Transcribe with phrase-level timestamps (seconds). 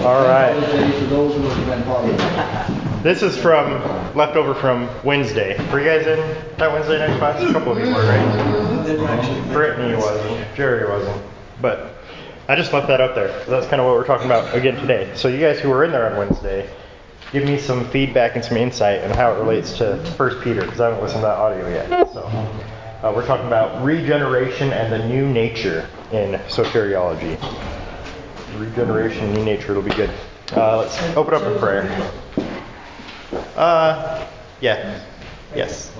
[0.00, 0.54] All right.
[0.98, 3.02] For those who have been part of it.
[3.02, 3.72] This is from
[4.16, 5.56] leftover from Wednesday.
[5.70, 6.18] Were you guys in
[6.56, 7.42] that Wednesday night class?
[7.42, 9.52] A couple of you were, right?
[9.52, 10.54] Brittany wasn't.
[10.54, 11.22] Jerry wasn't.
[11.60, 11.96] But
[12.48, 13.28] I just left that up there.
[13.44, 15.10] That's kind of what we're talking about again today.
[15.14, 16.68] So you guys who were in there on Wednesday,
[17.30, 20.80] give me some feedback and some insight on how it relates to First Peter because
[20.80, 22.12] I haven't listened to that audio yet.
[22.12, 27.38] So uh, we're talking about regeneration and the new nature in soteriology.
[28.58, 29.72] Regeneration, new nature.
[29.72, 30.10] It'll be good.
[30.52, 32.12] Uh, let's open up in prayer.
[33.56, 34.26] Uh,
[34.60, 35.02] yeah.
[35.54, 35.92] Yes.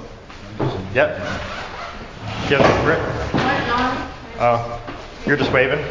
[0.94, 1.16] Yep.
[2.48, 3.00] Do you have Brit?
[4.40, 4.82] Oh,
[5.26, 5.84] you're just waving?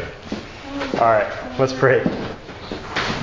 [0.94, 2.04] All right, let's pray.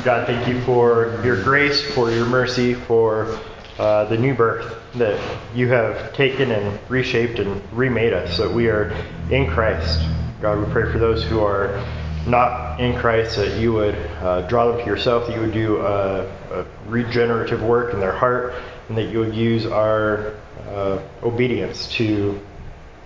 [0.03, 3.39] God, thank you for your grace, for your mercy, for
[3.77, 5.19] uh, the new birth that
[5.53, 8.91] you have taken and reshaped and remade us, so that we are
[9.29, 9.99] in Christ.
[10.41, 11.85] God, we pray for those who are
[12.27, 15.77] not in Christ, that you would uh, draw them to yourself, that you would do
[15.77, 18.53] a, a regenerative work in their heart,
[18.89, 20.33] and that you would use our
[20.67, 22.39] uh, obedience to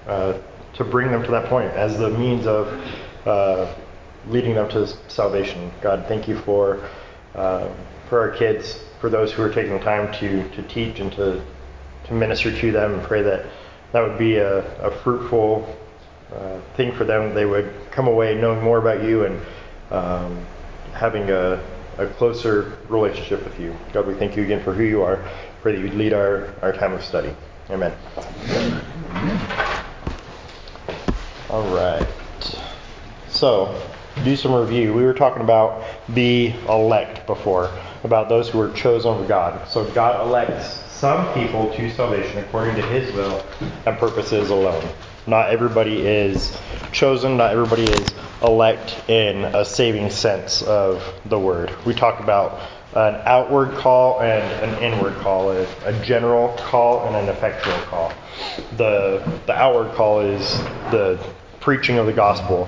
[0.08, 0.38] uh,
[0.74, 2.68] to bring them to that point as the means of
[3.26, 3.74] uh,
[4.28, 5.72] leading them to salvation.
[5.82, 6.84] God, thank you for
[7.36, 7.70] uh,
[8.10, 11.44] for our kids, for those who are taking the time to to teach and to
[12.06, 13.46] to minister to them, and pray that
[13.92, 15.78] that would be a, a fruitful
[16.36, 17.34] uh, thing for them.
[17.34, 19.42] They would come away knowing more about you and
[19.92, 20.46] um,
[20.94, 21.62] having a,
[21.98, 23.76] a closer relationship with you.
[23.94, 25.24] God, we thank you again for who you are.
[25.62, 27.36] Pray that you'd lead our, our time of study.
[27.70, 27.94] Amen.
[31.50, 32.08] All right.
[33.30, 33.82] So,
[34.24, 34.94] do some review.
[34.94, 37.72] We were talking about the elect before,
[38.04, 39.68] about those who are chosen of God.
[39.68, 43.44] So, God elects some people to salvation according to his will
[43.86, 44.88] and purposes alone.
[45.28, 46.58] Not everybody is
[46.92, 51.72] chosen, not everybody is elect in a saving sense of the word.
[51.86, 52.60] We talk about
[52.94, 58.12] an outward call and an inward call, a, a general call and an effectual call.
[58.78, 60.58] The the outward call is
[60.92, 61.24] the
[61.60, 62.68] preaching of the gospel,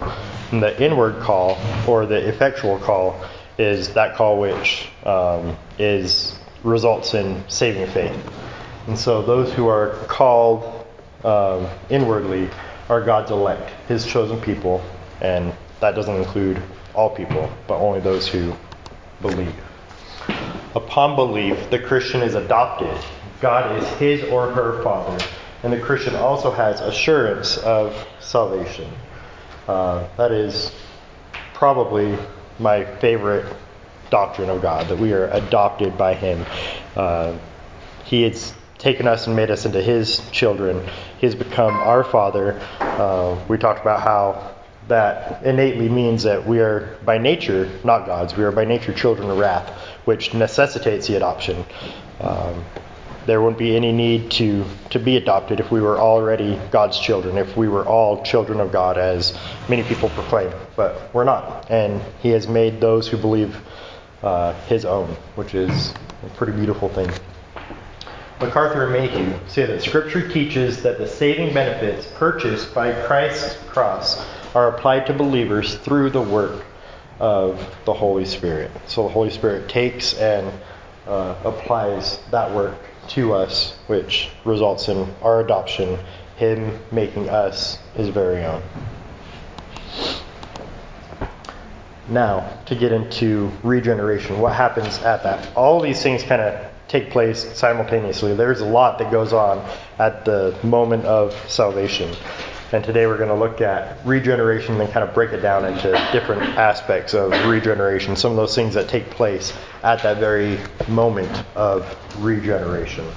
[0.52, 1.58] and the inward call
[1.88, 3.20] or the effectual call
[3.58, 8.18] is that call which um, is results in saving faith.
[8.88, 10.83] And so those who are called
[11.24, 12.50] um, inwardly
[12.90, 14.84] are God's elect, His chosen people,
[15.22, 16.62] and that doesn't include
[16.94, 18.54] all people, but only those who
[19.22, 19.54] believe.
[20.76, 22.96] Upon belief, the Christian is adopted.
[23.42, 25.24] God is his or her father,
[25.64, 28.90] and the Christian also has assurance of salvation.
[29.68, 30.72] Uh, that is
[31.54, 32.18] probably
[32.60, 33.46] my favorite
[34.10, 36.46] doctrine of God, that we are adopted by Him.
[36.96, 37.38] Uh,
[38.06, 40.86] he has taken us and made us into His children.
[41.18, 42.60] He has become our Father.
[42.82, 44.56] Uh, we talked about how
[44.90, 48.36] that innately means that we are by nature not gods.
[48.36, 49.70] We are by nature children of wrath,
[50.04, 51.64] which necessitates the adoption.
[52.20, 52.66] Um,
[53.26, 57.38] there wouldn't be any need to, to be adopted if we were already God's children,
[57.38, 59.40] if we were all children of God, as
[59.70, 60.52] many people proclaim.
[60.76, 61.72] But we're not.
[61.72, 63.56] And He has made those who believe
[64.22, 65.94] uh, His own, which is
[66.26, 67.10] a pretty beautiful thing.
[68.40, 74.26] MacArthur and Mayhue say that Scripture teaches that the saving benefits purchased by Christ's cross
[74.56, 76.64] are applied to believers through the work
[77.20, 78.72] of the Holy Spirit.
[78.88, 80.52] So the Holy Spirit takes and
[81.08, 82.76] uh, applies that work
[83.10, 86.00] to us, which results in our adoption,
[86.38, 88.62] Him making us His very own.
[92.10, 95.56] Now, to get into regeneration, what happens at that?
[95.56, 98.36] All these things kind of take place simultaneously.
[98.36, 99.68] There's a lot that goes on
[99.98, 102.16] at the moment of salvation.
[102.72, 105.90] And today we're going to look at regeneration and kind of break it down into
[106.12, 111.32] different aspects of regeneration, some of those things that take place at that very moment
[111.56, 111.84] of
[112.24, 113.08] regeneration.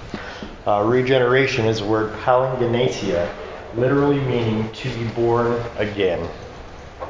[0.67, 3.31] Uh, regeneration is the word palingenesia,
[3.75, 6.27] literally meaning to be born again.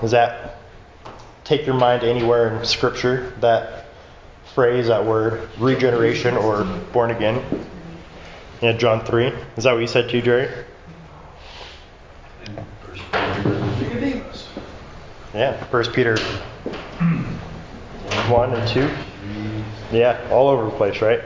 [0.00, 0.58] Does that
[1.44, 3.85] take your mind anywhere in Scripture, that
[4.56, 6.64] phrase, that word, regeneration or
[6.94, 7.44] born again?
[8.62, 9.26] Yeah, John 3.
[9.58, 10.48] Is that what you said too, Jerry?
[15.34, 16.16] Yeah, First Peter
[18.30, 18.90] one and two.
[19.92, 21.20] Yeah, all over the place, right?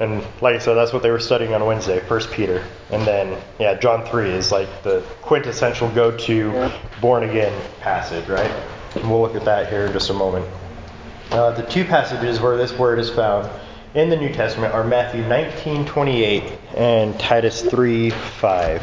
[0.00, 3.38] And like I said, that's what they were studying on Wednesday, First Peter, and then
[3.58, 6.72] yeah, John three is like the quintessential go-to
[7.02, 8.50] born again passage, right?
[8.94, 10.46] And we'll look at that here in just a moment.
[11.30, 13.48] Uh, the two passages where this word is found
[13.94, 18.82] in the New Testament are Matthew 19:28 and Titus 3:5.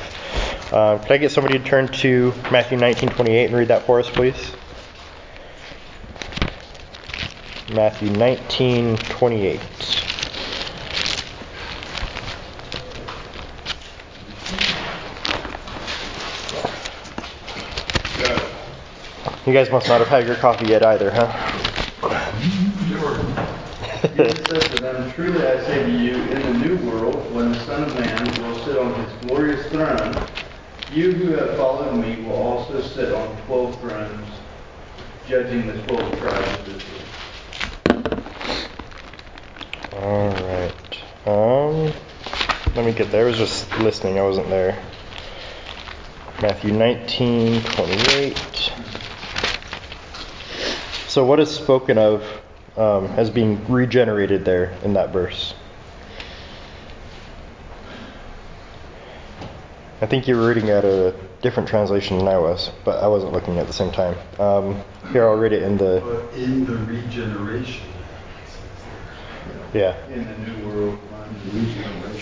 [0.72, 4.10] Uh, can I get somebody to turn to Matthew 19:28 and read that for us,
[4.10, 4.54] please?
[7.70, 9.60] Matthew 19 28.
[19.46, 21.84] You guys must not have had your coffee yet either, huh?
[24.16, 27.60] Jesus said to them, Truly I say to you, in the new world, when the
[27.66, 30.28] Son of Man will sit on his glorious throne,
[30.92, 34.30] you who have followed me will also sit on twelve thrones,
[35.28, 37.02] judging the twelve tribes of Israel.
[39.94, 40.74] All right.
[41.26, 41.94] Um,
[42.76, 43.26] let me get there.
[43.26, 44.20] I was just listening.
[44.20, 44.84] I wasn't there.
[46.42, 48.74] Matthew 19, 28.
[51.18, 52.22] So, what is spoken of
[52.78, 55.56] um, as being regenerated there in that verse?
[60.00, 63.34] I think you were reading out a different translation than I was, but I wasn't
[63.34, 64.16] looking at the same time.
[64.40, 66.04] Um, here, I'll read it in the.
[66.06, 67.88] But in the regeneration.
[69.74, 69.98] Yeah.
[70.10, 71.00] In the new world,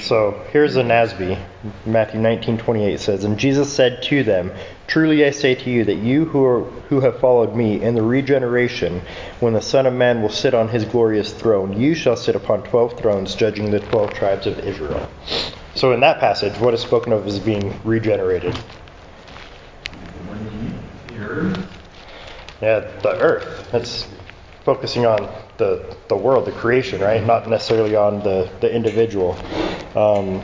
[0.02, 1.38] So here's the NASB.
[1.86, 4.52] Matthew 19:28 says, "And Jesus said to them,
[4.88, 8.04] Truly I say to you that you who are, who have followed me in the
[8.04, 9.02] regeneration,
[9.40, 12.62] when the Son of Man will sit on his glorious throne, you shall sit upon
[12.63, 15.08] twelve thrones, judging the twelve tribes of Israel."
[15.74, 18.56] So in that passage, what is spoken of as being regenerated?
[21.08, 21.68] The earth.
[22.62, 23.69] Yeah, the earth.
[23.72, 24.08] That's
[24.65, 27.23] focusing on the the world, the creation, right?
[27.23, 29.38] Not necessarily on the the individual.
[29.95, 30.41] Um,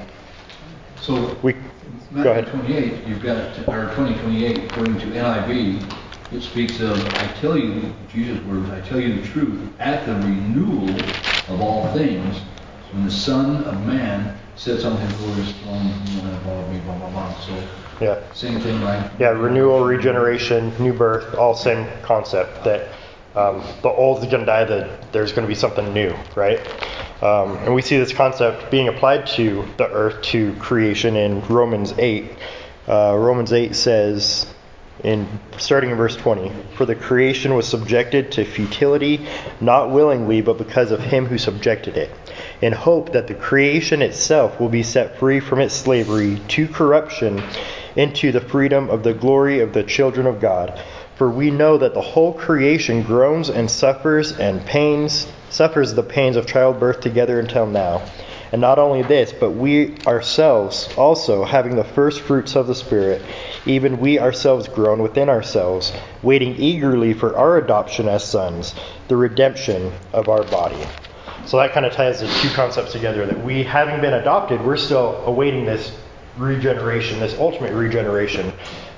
[1.02, 1.54] So, we
[2.12, 2.48] Matthew go ahead.
[2.48, 3.38] 28, you've got,
[3.68, 5.82] or 2028, according to NIV,
[6.32, 10.14] it speaks of, I tell you, Jesus' words, I tell you the truth, at the
[10.14, 10.90] renewal
[11.50, 12.38] of all things,
[12.92, 16.96] when the Son of Man sits on his glorious throne, you know, blah, blah, blah,
[17.00, 17.34] blah, blah.
[17.40, 17.54] So,
[18.00, 18.20] Yeah.
[18.34, 19.10] same thing, right?
[19.20, 22.64] Yeah, renewal, regeneration, new birth, all same concept.
[22.64, 22.90] That
[23.36, 26.60] um, the old is going to die, that there's going to be something new, right?
[27.24, 31.94] Um, and we see this concept being applied to the earth, to creation in Romans
[31.98, 32.32] 8.
[32.88, 34.52] Uh, Romans 8 says,
[35.04, 39.26] in starting in verse 20, for the creation was subjected to futility,
[39.60, 42.12] not willingly, but because of him who subjected it,
[42.62, 47.42] in hope that the creation itself will be set free from its slavery to corruption
[47.96, 50.80] into the freedom of the glory of the children of God.
[51.22, 56.36] For we know that the whole creation groans and suffers and pains, suffers the pains
[56.36, 58.02] of childbirth together until now.
[58.52, 63.22] And not only this, but we ourselves also, having the first fruits of the Spirit,
[63.68, 68.74] even we ourselves groan within ourselves, waiting eagerly for our adoption as sons,
[69.08, 70.84] the redemption of our body.
[71.46, 74.76] So that kind of ties the two concepts together that we, having been adopted, we're
[74.76, 75.96] still awaiting this
[76.36, 78.52] regeneration, this ultimate regeneration,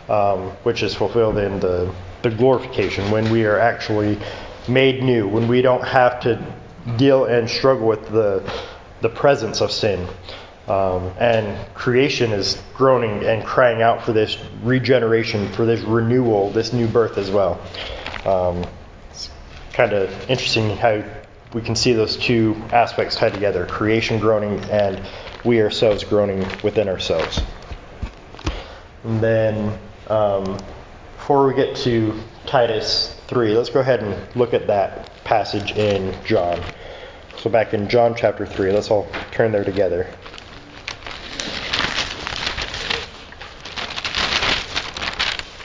[0.07, 1.93] um, which is fulfilled in the,
[2.23, 4.17] the glorification when we are actually
[4.67, 6.43] made new, when we don't have to
[6.97, 8.41] deal and struggle with the,
[9.01, 10.07] the presence of sin.
[10.67, 16.71] Um, and creation is groaning and crying out for this regeneration, for this renewal, this
[16.71, 17.59] new birth as well.
[18.25, 18.65] Um,
[19.11, 19.29] it's
[19.73, 21.03] kind of interesting how
[21.53, 25.05] we can see those two aspects tied together creation groaning and
[25.43, 27.41] we ourselves groaning within ourselves.
[29.03, 29.77] And then,
[30.07, 30.57] um,
[31.23, 32.13] before we get to
[32.45, 36.61] Titus 3, let's go ahead and look at that passage in John.
[37.37, 40.03] So, back in John chapter 3, let's all turn there together.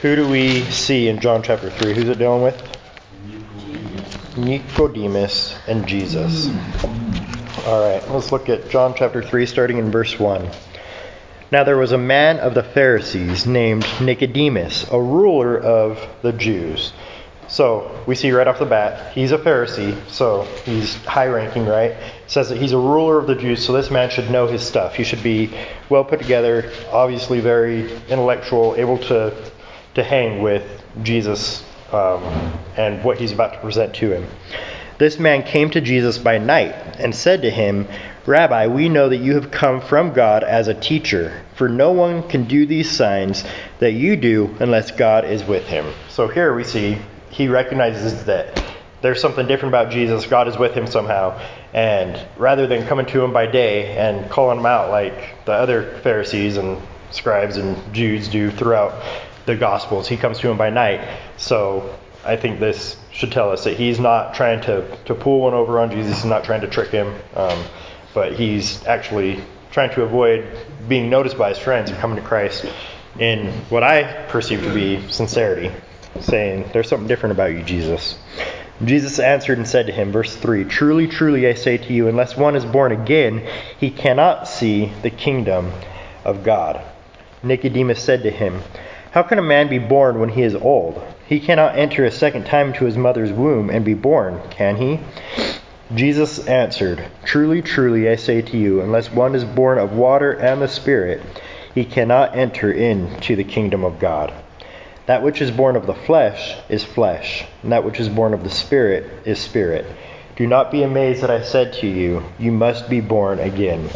[0.00, 1.92] Who do we see in John chapter 3?
[1.92, 2.56] Who's it dealing with?
[4.36, 6.46] Nicodemus and Jesus.
[7.66, 10.48] All right, let's look at John chapter 3, starting in verse 1.
[11.50, 16.92] Now there was a man of the Pharisees named Nicodemus, a ruler of the Jews.
[17.48, 21.92] So we see right off the bat, he's a Pharisee, so he's high ranking, right?
[21.92, 24.60] It says that he's a ruler of the Jews, so this man should know his
[24.62, 24.94] stuff.
[24.94, 25.50] He should be
[25.88, 29.34] well put together, obviously very intellectual, able to,
[29.94, 32.22] to hang with Jesus um,
[32.76, 34.26] and what he's about to present to him.
[34.98, 37.88] This man came to Jesus by night and said to him,
[38.28, 42.28] Rabbi, we know that you have come from God as a teacher, for no one
[42.28, 43.42] can do these signs
[43.78, 45.94] that you do unless God is with him.
[46.10, 46.98] So here we see
[47.30, 48.62] he recognizes that
[49.00, 50.26] there's something different about Jesus.
[50.26, 51.40] God is with him somehow.
[51.72, 55.98] And rather than coming to him by day and calling him out like the other
[56.02, 56.76] Pharisees and
[57.10, 59.02] scribes and Jews do throughout
[59.46, 61.00] the Gospels, he comes to him by night.
[61.38, 65.54] So I think this should tell us that he's not trying to, to pull one
[65.54, 66.16] over on Jesus.
[66.16, 67.14] He's not trying to trick him.
[67.34, 67.64] Um,
[68.18, 70.44] but he's actually trying to avoid
[70.88, 72.66] being noticed by his friends and coming to Christ
[73.16, 75.70] in what I perceive to be sincerity,
[76.18, 78.18] saying, There's something different about you, Jesus.
[78.84, 82.36] Jesus answered and said to him, verse 3 Truly, truly, I say to you, unless
[82.36, 83.48] one is born again,
[83.78, 85.70] he cannot see the kingdom
[86.24, 86.84] of God.
[87.44, 88.62] Nicodemus said to him,
[89.12, 91.00] How can a man be born when he is old?
[91.28, 94.98] He cannot enter a second time into his mother's womb and be born, can he?
[95.94, 100.60] Jesus answered, Truly, truly, I say to you, unless one is born of water and
[100.60, 101.22] the Spirit,
[101.74, 104.32] he cannot enter into the kingdom of God.
[105.06, 108.44] That which is born of the flesh is flesh, and that which is born of
[108.44, 109.86] the Spirit is spirit.
[110.36, 113.88] Do not be amazed that I said to you, You must be born again.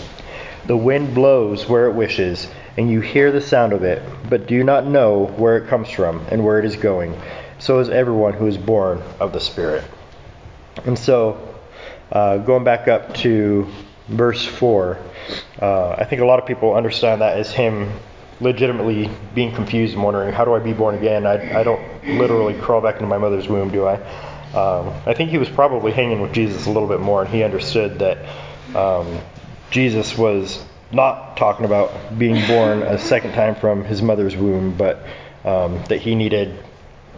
[0.67, 4.65] The wind blows where it wishes, and you hear the sound of it, but do
[4.65, 7.21] not know where it comes from and where it is going.
[7.59, 9.85] So is everyone who is born of the Spirit.
[10.87, 11.51] And so,
[12.12, 13.66] uh, going back up to
[14.09, 14.99] verse 4,
[15.61, 17.90] uh, I think a lot of people understand that as him
[18.40, 21.26] legitimately being confused and wondering, how do I be born again?
[21.26, 23.95] I, I don't literally crawl back into my mother's womb, do I?
[24.52, 27.42] Um, I think he was probably hanging with Jesus a little bit more, and he
[27.42, 28.19] understood that
[28.76, 29.19] um,
[29.71, 35.07] Jesus was not talking about being born a second time from his mother's womb, but
[35.45, 36.62] um, that he needed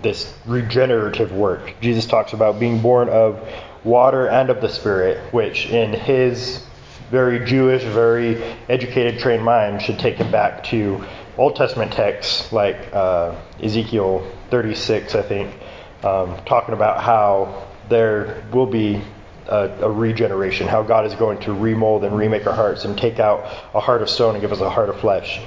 [0.03, 1.75] this regenerative work.
[1.81, 3.49] Jesus talks about being born of
[3.85, 6.65] water and of the Spirit, which in his
[7.11, 11.05] very Jewish, very educated, trained mind should take him back to
[11.37, 15.55] Old Testament texts like uh, Ezekiel 36, I think,
[16.03, 19.03] um, talking about how there will be
[19.49, 23.19] a, a, regeneration, how God is going to remold and remake our hearts and take
[23.19, 25.41] out a heart of stone and give us a heart of flesh,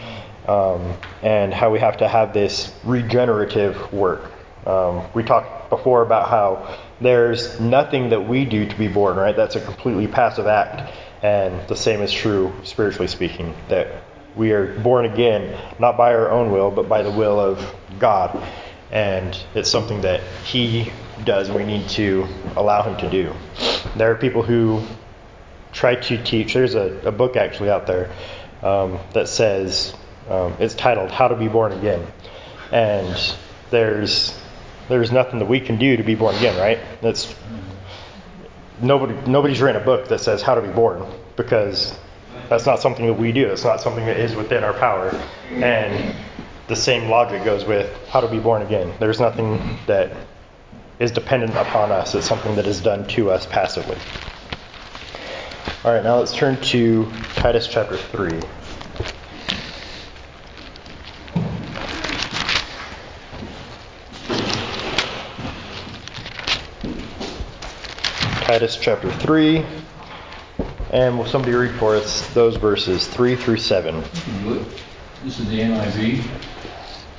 [0.47, 4.31] um, and how we have to have this regenerative work.
[4.65, 9.35] Um, we talked before about how there's nothing that we do to be born, right?
[9.35, 10.93] That's a completely passive act.
[11.21, 14.03] And the same is true, spiritually speaking, that
[14.35, 18.41] we are born again, not by our own will, but by the will of God.
[18.91, 20.91] And it's something that He
[21.23, 23.33] does, we need to allow Him to do.
[23.95, 24.83] There are people who
[25.71, 28.11] try to teach, there's a, a book actually out there
[28.61, 29.93] um, that says,
[30.29, 32.05] um, it's titled How to Be Born Again.
[32.71, 33.35] And
[33.69, 34.39] there's
[34.89, 36.79] there's nothing that we can do to be born again, right?
[37.01, 37.33] That's
[38.81, 41.97] nobody nobody's written a book that says how to be born because
[42.49, 43.47] that's not something that we do.
[43.47, 45.09] It's not something that is within our power.
[45.51, 46.15] And
[46.67, 48.93] the same logic goes with how to be born again.
[48.99, 50.11] There's nothing that
[50.99, 52.15] is dependent upon us.
[52.15, 53.97] It's something that is done to us passively.
[55.83, 58.41] All right, now let's turn to Titus chapter 3.
[68.47, 69.65] Titus chapter 3.
[70.91, 74.01] And will somebody read for us those verses 3 through 7?
[75.25, 76.25] This is the NIV.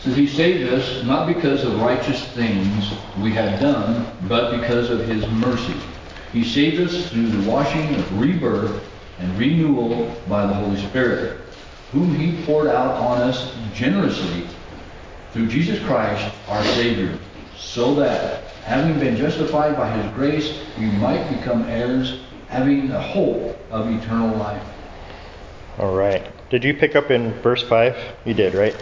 [0.00, 5.06] Says, He saved us not because of righteous things we had done, but because of
[5.06, 5.74] His mercy.
[6.32, 8.82] He saved us through the washing of rebirth
[9.18, 11.42] and renewal by the Holy Spirit,
[11.92, 14.46] whom He poured out on us generously
[15.34, 17.18] through Jesus Christ our Savior,
[17.54, 23.58] so that having been justified by his grace, we might become heirs, having the hope
[23.70, 24.62] of eternal life.
[25.78, 26.30] All right.
[26.50, 27.96] Did you pick up in verse 5?
[28.26, 28.76] You did, right?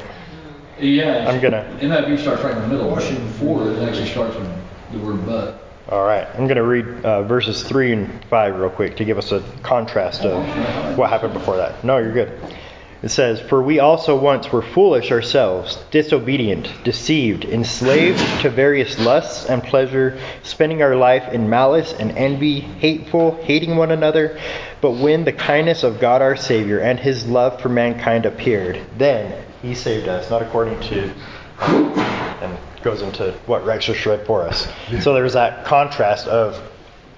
[0.81, 1.29] Yeah.
[1.29, 1.65] I'm going to.
[1.81, 2.93] NIV starts right in the middle.
[2.93, 4.51] Version 4, it actually starts with
[4.93, 5.63] the word but.
[5.89, 6.27] All right.
[6.35, 9.41] I'm going to read uh, verses 3 and 5 real quick to give us a
[9.63, 11.85] contrast of what happened before that.
[11.85, 12.41] No, you're good.
[13.03, 19.47] It says, For we also once were foolish ourselves, disobedient, deceived, enslaved to various lusts
[19.47, 24.39] and pleasure, spending our life in malice and envy, hateful, hating one another.
[24.81, 29.45] But when the kindness of God our Savior and his love for mankind appeared, then
[29.63, 31.13] he saved us, not according to
[31.61, 34.69] and goes into what Rex just read for us.
[35.01, 36.61] So there's that contrast of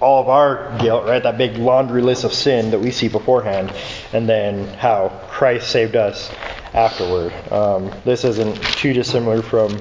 [0.00, 1.23] all of our guilt, right?
[1.23, 3.73] That big laundry list of sin that we see beforehand,
[4.12, 6.31] and then how Christ saved us
[6.73, 7.33] afterward.
[7.50, 9.73] Um, this isn't too dissimilar from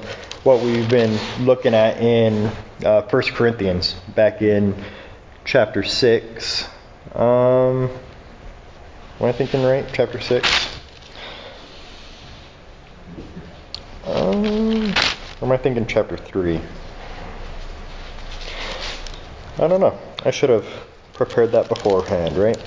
[0.42, 2.50] what we've been looking at in
[2.84, 4.74] uh, 1 Corinthians, back in
[5.44, 6.68] chapter 6.
[7.14, 7.90] Um,
[9.20, 9.86] am I thinking right?
[9.92, 10.78] Chapter 6?
[14.04, 14.92] Um,
[15.40, 16.60] or am I thinking chapter 3?
[19.60, 19.98] I don't know.
[20.24, 20.66] I should have
[21.14, 22.58] prepared that beforehand, right?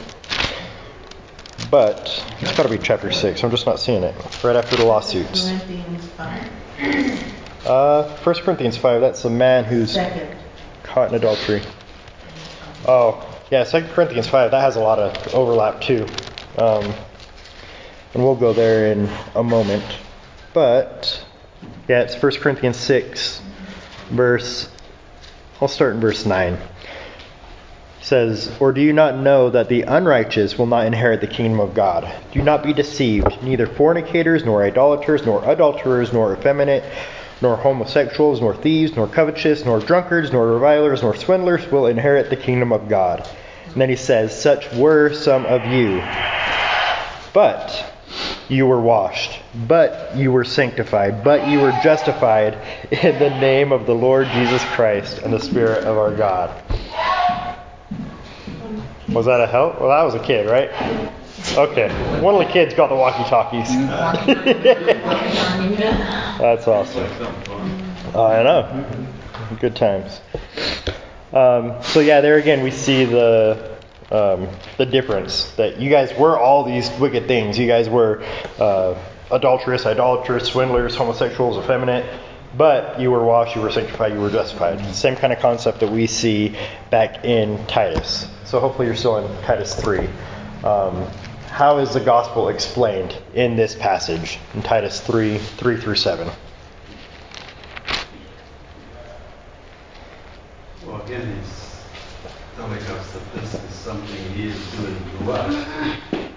[1.70, 3.44] But it's got to be chapter 6.
[3.44, 4.16] I'm just not seeing it.
[4.44, 5.48] Right after the lawsuits.
[5.50, 7.66] Corinthians 5.
[7.66, 10.36] Uh, 1 Corinthians 5, that's the man who's Second.
[10.84, 11.62] caught in adultery.
[12.88, 16.08] Oh, yeah, 2 Corinthians 5, that has a lot of overlap too.
[16.58, 16.94] Um,
[18.14, 19.84] and we'll go there in a moment.
[20.54, 21.24] But,
[21.88, 23.42] yeah, it's 1 Corinthians 6,
[24.10, 24.68] verse
[25.62, 26.58] I'll start in verse 9.
[28.02, 31.76] Says, Or do you not know that the unrighteous will not inherit the kingdom of
[31.76, 32.12] God?
[32.32, 33.44] Do not be deceived.
[33.44, 36.84] Neither fornicators, nor idolaters, nor adulterers, nor effeminate,
[37.42, 42.36] nor homosexuals, nor thieves, nor covetous, nor drunkards, nor revilers, nor swindlers will inherit the
[42.36, 43.28] kingdom of God.
[43.68, 46.02] And then he says, Such were some of you.
[47.34, 47.86] But
[48.50, 52.58] you were washed, but you were sanctified, but you were justified
[52.92, 56.52] in the name of the Lord Jesus Christ and the Spirit of our God.
[59.14, 59.80] Was that a help?
[59.80, 60.70] Well, that was a kid, right?
[61.58, 61.90] Okay.
[62.22, 63.68] One of the kids got the walkie talkies.
[66.40, 67.10] That's awesome.
[68.14, 69.08] Oh, I know.
[69.60, 70.22] Good times.
[71.34, 73.78] Um, so yeah, there again we see the
[74.12, 77.58] um, the difference that you guys were all these wicked things.
[77.58, 78.24] You guys were
[78.60, 78.96] uh,
[79.32, 82.06] adulterous, idolaters, swindlers, homosexuals, effeminate,
[82.58, 84.84] but you were washed, you were sanctified, you were justified.
[84.94, 86.56] Same kind of concept that we see
[86.90, 88.28] back in Titus.
[88.46, 90.08] So hopefully you're still in Titus 3.
[90.64, 91.08] Um,
[91.48, 96.30] how is the gospel explained in this passage in Titus 3 3 through 7?
[100.86, 101.84] Well, again, he's
[102.56, 105.68] telling us that this is something he is doing to us.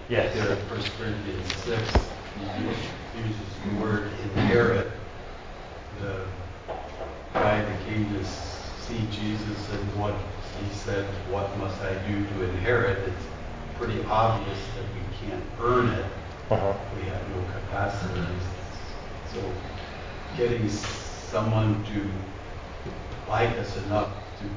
[0.09, 0.35] Yes.
[0.35, 1.99] There in 1 Corinthians 6,
[2.39, 4.91] he uses the word inherit.
[6.01, 6.27] The
[7.33, 10.15] guy that came to see Jesus and what
[10.61, 12.99] he said, What must I do to inherit?
[13.09, 13.27] It's
[13.79, 16.07] pretty obvious that we can't earn it.
[16.51, 16.75] Uh-huh.
[16.97, 18.27] We have no capacity.
[19.33, 19.41] So
[20.37, 24.11] getting someone to like us enough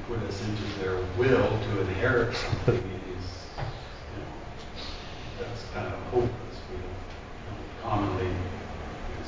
[0.08, 3.26] put us into their will to inherit something is,
[3.58, 6.56] you know, that's kind of hopeless.
[6.72, 8.32] We don't, commonly,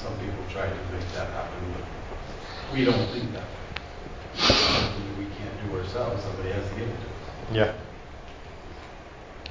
[0.03, 3.45] some people try to make that happen, but we don't think that.
[4.39, 6.89] Something we can't do ourselves, somebody has to give.
[7.53, 7.75] Yeah.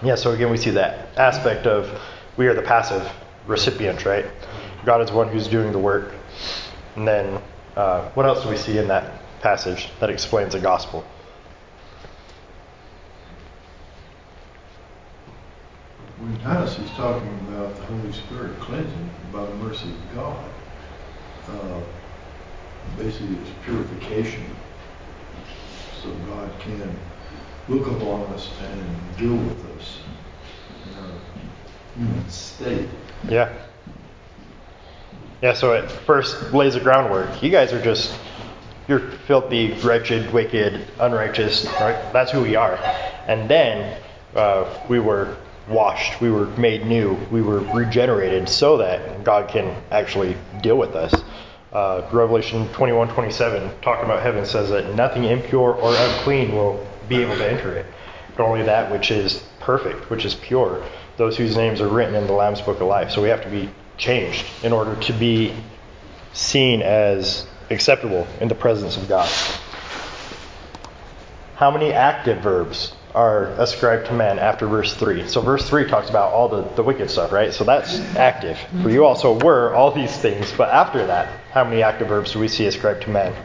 [0.02, 2.02] Yeah, so again, we see that aspect of
[2.38, 3.08] we are the passive
[3.46, 4.26] recipient, right?
[4.84, 6.12] God is one who's doing the work.
[6.96, 7.40] And then,
[7.76, 11.06] uh, what else do we see in that passage that explains the gospel?
[16.20, 20.50] When Titus is talking about the Holy Spirit cleansing by the mercy of God,
[21.48, 21.80] uh,
[22.98, 24.44] basically it's purification.
[26.04, 26.94] So God can
[27.70, 30.00] look upon us and deal with us
[30.92, 31.12] in our
[31.96, 32.90] human state.
[33.30, 33.54] Yeah.
[35.42, 37.42] Yeah, so it first lays the groundwork.
[37.42, 38.14] You guys are just,
[38.90, 42.12] you're filthy, wretched, wicked, unrighteous, right?
[42.12, 42.76] That's who we are.
[43.26, 44.02] And then
[44.36, 45.38] uh, we were
[45.70, 50.96] washed, we were made new, we were regenerated so that God can actually deal with
[50.96, 51.14] us.
[51.72, 57.18] Uh, Revelation 21 27, talking about heaven, says that nothing impure or unclean will be
[57.18, 57.86] able to enter it,
[58.36, 60.84] but only that which is perfect, which is pure,
[61.18, 63.12] those whose names are written in the Lamb's Book of Life.
[63.12, 65.54] So we have to be changed in order to be
[66.34, 69.30] seen as acceptable in the presence of God.
[71.56, 75.28] How many active verbs are ascribed to man after verse 3?
[75.28, 77.54] So, verse 3 talks about all the, the wicked stuff, right?
[77.54, 78.58] So, that's active.
[78.82, 82.40] For you also were all these things, but after that, how many active verbs do
[82.40, 83.36] we see ascribed to zero.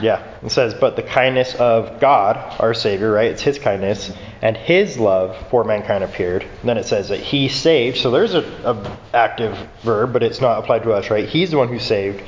[0.00, 3.32] Yeah, it says, but the kindness of God, our Savior, right?
[3.32, 6.42] It's His kindness, and His love for mankind appeared.
[6.42, 7.96] And then it says that He saved.
[7.98, 11.28] So there's a, a active verb, but it's not applied to us, right?
[11.28, 12.22] He's the one who saved,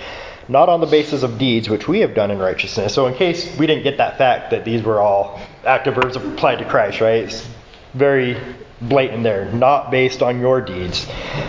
[0.50, 2.92] not on the basis of deeds which we have done in righteousness.
[2.92, 6.56] So in case we didn't get that fact that these were all active verbs applied
[6.56, 7.22] to Christ, right?
[7.22, 7.48] It's
[7.94, 8.36] very
[8.80, 11.06] blatant there, not based on your deeds,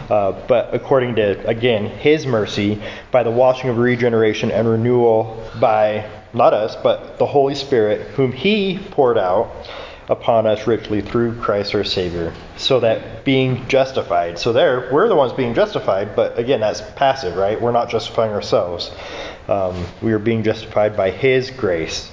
[0.09, 6.07] uh, but according to, again, His mercy by the washing of regeneration and renewal by,
[6.33, 9.49] not us, but the Holy Spirit, whom He poured out
[10.11, 15.15] upon us richly through Christ our Savior, so that being justified, so there, we're the
[15.15, 17.59] ones being justified, but again, that's passive, right?
[17.59, 18.91] We're not justifying ourselves.
[19.47, 22.11] Um, we are being justified by His grace,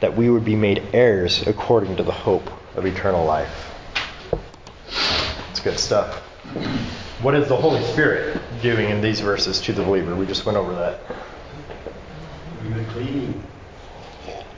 [0.00, 3.72] that we would be made heirs according to the hope of eternal life.
[5.50, 6.16] It's good stuff.
[7.22, 10.14] What is the Holy Spirit doing in these verses to the believer?
[10.14, 11.00] We just went over that.
[12.62, 13.42] Doing the cleaning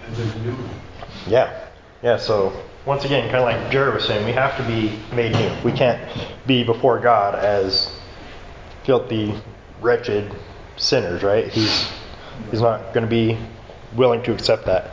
[0.07, 0.70] and the renewing.
[1.29, 1.70] Yeah.
[2.03, 2.53] Yeah, so
[2.87, 5.53] once again, kind of like Jared was saying, we have to be made new.
[5.63, 6.01] We can't
[6.47, 7.95] be before God as
[8.85, 9.35] filthy,
[9.83, 10.35] wretched
[10.77, 11.47] sinners, right?
[11.49, 11.91] He's
[12.51, 13.39] he's not going to be
[13.95, 14.93] willing to accept that.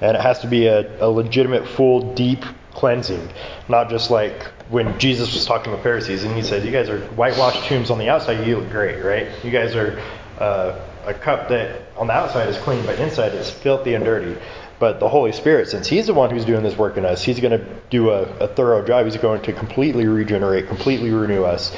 [0.00, 3.28] And it has to be a, a legitimate, full, deep, cleansing,
[3.68, 6.88] not just like when Jesus was talking to the Pharisees and he said, "You guys
[6.88, 8.46] are whitewashed tombs on the outside.
[8.46, 9.28] You look great, right?
[9.44, 10.02] You guys are
[10.38, 14.40] uh, a cup that on the outside is clean, but inside is filthy and dirty."
[14.78, 17.40] But the Holy Spirit, since He's the one who's doing this work in us, He's
[17.40, 19.04] going to do a, a thorough job.
[19.06, 21.74] He's going to completely regenerate, completely renew us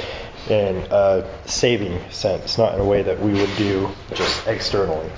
[0.49, 5.11] in a saving sense, not in a way that we would do just externally.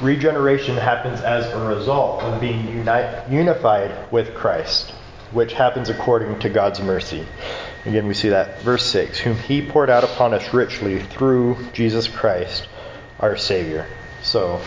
[0.00, 4.90] Regeneration happens as a result of being uni- unified with Christ,
[5.32, 7.26] which happens according to God's mercy.
[7.86, 12.08] Again, we see that verse 6 whom he poured out upon us richly through Jesus
[12.08, 12.68] Christ,
[13.20, 13.86] our Savior.
[14.22, 14.60] So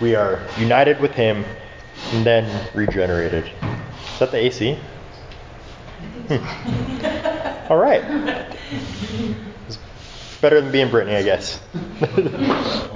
[0.00, 1.44] we are united with him
[2.12, 3.46] and then regenerated.
[3.46, 4.78] Is that the AC?
[6.28, 7.72] Hmm.
[7.72, 8.02] All right.
[9.68, 9.78] It's
[10.40, 11.60] better than being Brittany, I guess.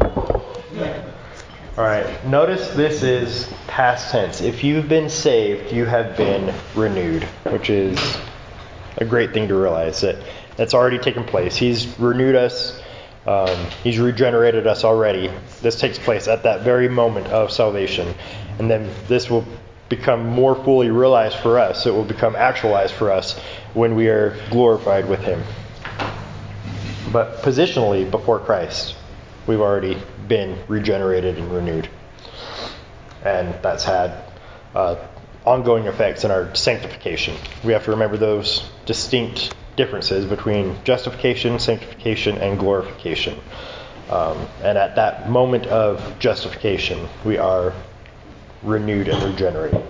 [1.78, 2.26] All right.
[2.26, 4.40] Notice this is past tense.
[4.40, 7.98] If you've been saved, you have been renewed, which is
[8.96, 10.16] a great thing to realize that
[10.56, 11.54] that's already taken place.
[11.54, 12.80] He's renewed us.
[13.26, 15.30] Um, he's regenerated us already.
[15.60, 18.14] This takes place at that very moment of salvation,
[18.58, 19.44] and then this will
[19.88, 21.86] become more fully realized for us.
[21.86, 23.38] It will become actualized for us
[23.74, 25.42] when we are glorified with Him.
[27.12, 28.96] But positionally, before Christ,
[29.46, 29.96] we've already
[30.28, 31.88] been regenerated and renewed.
[33.24, 34.24] And that's had
[34.74, 34.96] uh,
[35.44, 37.36] ongoing effects in our sanctification.
[37.64, 43.38] We have to remember those distinct differences between justification, sanctification, and glorification.
[44.10, 47.72] Um, and at that moment of justification, we are
[48.62, 49.82] renewed and regenerated.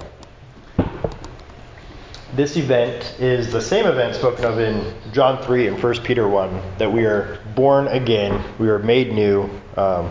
[2.34, 6.78] This event is the same event spoken of in John 3 and 1 Peter 1
[6.78, 10.10] that we are born again, we are made new, um,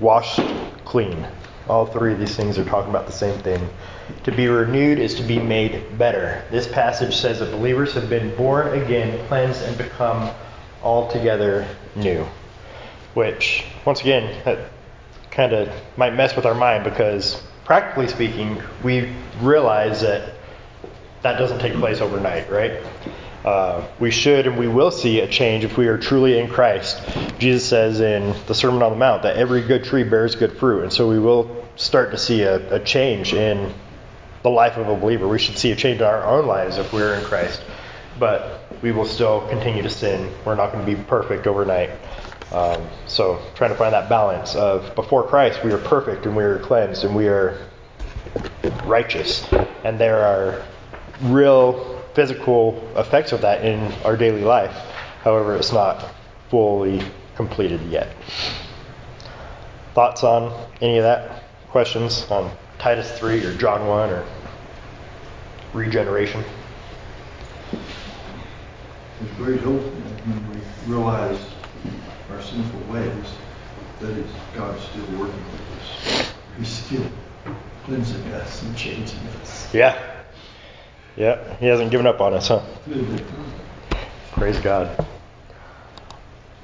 [0.00, 0.40] washed
[0.84, 1.26] clean.
[1.68, 3.66] All three of these things are talking about the same thing.
[4.24, 6.44] To be renewed is to be made better.
[6.50, 10.32] This passage says that believers have been born again, cleansed, and become
[10.82, 12.26] altogether new.
[13.14, 14.70] Which, once again, that
[15.30, 20.34] kind of might mess with our mind because, practically speaking, we realize that
[21.22, 22.80] that doesn't take place overnight, right?
[23.44, 27.00] Uh, we should and we will see a change if we are truly in Christ.
[27.38, 30.82] Jesus says in the Sermon on the Mount that every good tree bears good fruit,
[30.82, 33.72] and so we will start to see a, a change in
[34.46, 35.26] the life of a believer.
[35.26, 37.60] We should see a change in our own lives if we're in Christ,
[38.16, 40.32] but we will still continue to sin.
[40.44, 41.90] We're not going to be perfect overnight.
[42.52, 46.44] Um, so, trying to find that balance of before Christ, we are perfect and we
[46.44, 47.58] are cleansed and we are
[48.84, 49.44] righteous,
[49.82, 50.62] and there are
[51.22, 54.76] real physical effects of that in our daily life.
[55.24, 56.14] However, it's not
[56.50, 57.02] fully
[57.34, 58.14] completed yet.
[59.92, 61.42] Thoughts on any of that?
[61.70, 62.52] Questions on
[62.86, 64.24] Titus 3 or John 1 or
[65.72, 66.44] regeneration?
[69.18, 71.36] There's great hope when we realize
[72.30, 73.10] our sinful ways.
[73.98, 76.32] That is, God's still working with us.
[76.58, 77.04] He's still
[77.86, 79.74] cleansing us and changing us.
[79.74, 80.00] Yeah.
[81.16, 82.62] Yeah, he hasn't given up on us, huh?
[84.30, 85.04] Praise God.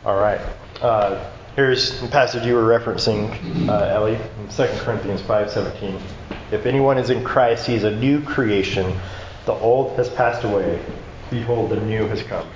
[0.05, 0.41] All right.
[0.81, 5.99] Uh, here's the passage you were referencing, uh, Ellie, in 2 Corinthians 5:17.
[6.51, 8.95] If anyone is in Christ, he is a new creation.
[9.47, 10.79] The old has passed away.
[11.31, 12.47] Behold, the new has come.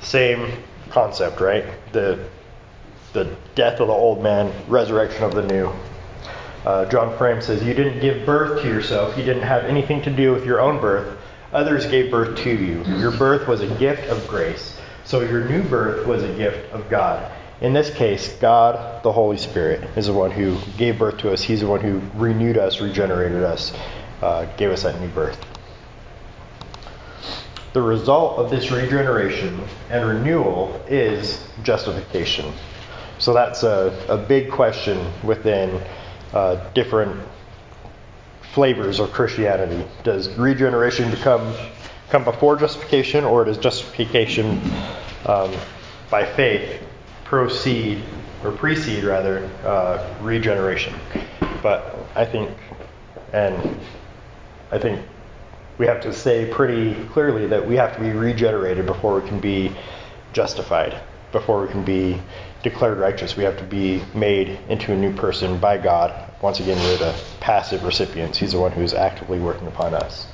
[0.00, 0.52] Same
[0.90, 1.64] concept, right?
[1.92, 2.18] The
[3.12, 5.72] the death of the old man, resurrection of the new.
[6.64, 9.16] Uh, John Frame says, You didn't give birth to yourself.
[9.16, 11.18] You didn't have anything to do with your own birth.
[11.52, 12.84] Others gave birth to you.
[12.98, 14.78] Your birth was a gift of grace.
[15.04, 17.32] So your new birth was a gift of God.
[17.60, 21.42] In this case, God, the Holy Spirit, is the one who gave birth to us.
[21.42, 23.74] He's the one who renewed us, regenerated us,
[24.22, 25.38] uh, gave us that new birth.
[27.74, 32.50] The result of this regeneration and renewal is justification.
[33.18, 35.82] So that's a, a big question within
[36.32, 37.20] uh, different
[38.54, 39.86] flavors of Christianity.
[40.02, 41.54] Does regeneration become
[42.08, 44.60] come before justification, or does justification
[45.26, 45.54] um,
[46.10, 46.82] by faith
[47.30, 48.02] proceed
[48.42, 50.92] or precede rather uh, regeneration?
[51.62, 52.50] But I think,
[53.32, 53.78] and
[54.72, 55.00] I think
[55.78, 59.38] we have to say pretty clearly that we have to be regenerated before we can
[59.38, 59.70] be
[60.32, 62.20] justified, before we can be
[62.64, 63.36] declared righteous.
[63.36, 66.12] We have to be made into a new person by God.
[66.42, 68.38] Once again, we're the passive recipients.
[68.38, 70.26] He's the one who is actively working upon us.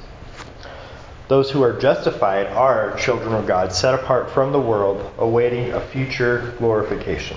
[1.28, 5.80] Those who are justified are children of God, set apart from the world, awaiting a
[5.80, 7.36] future glorification.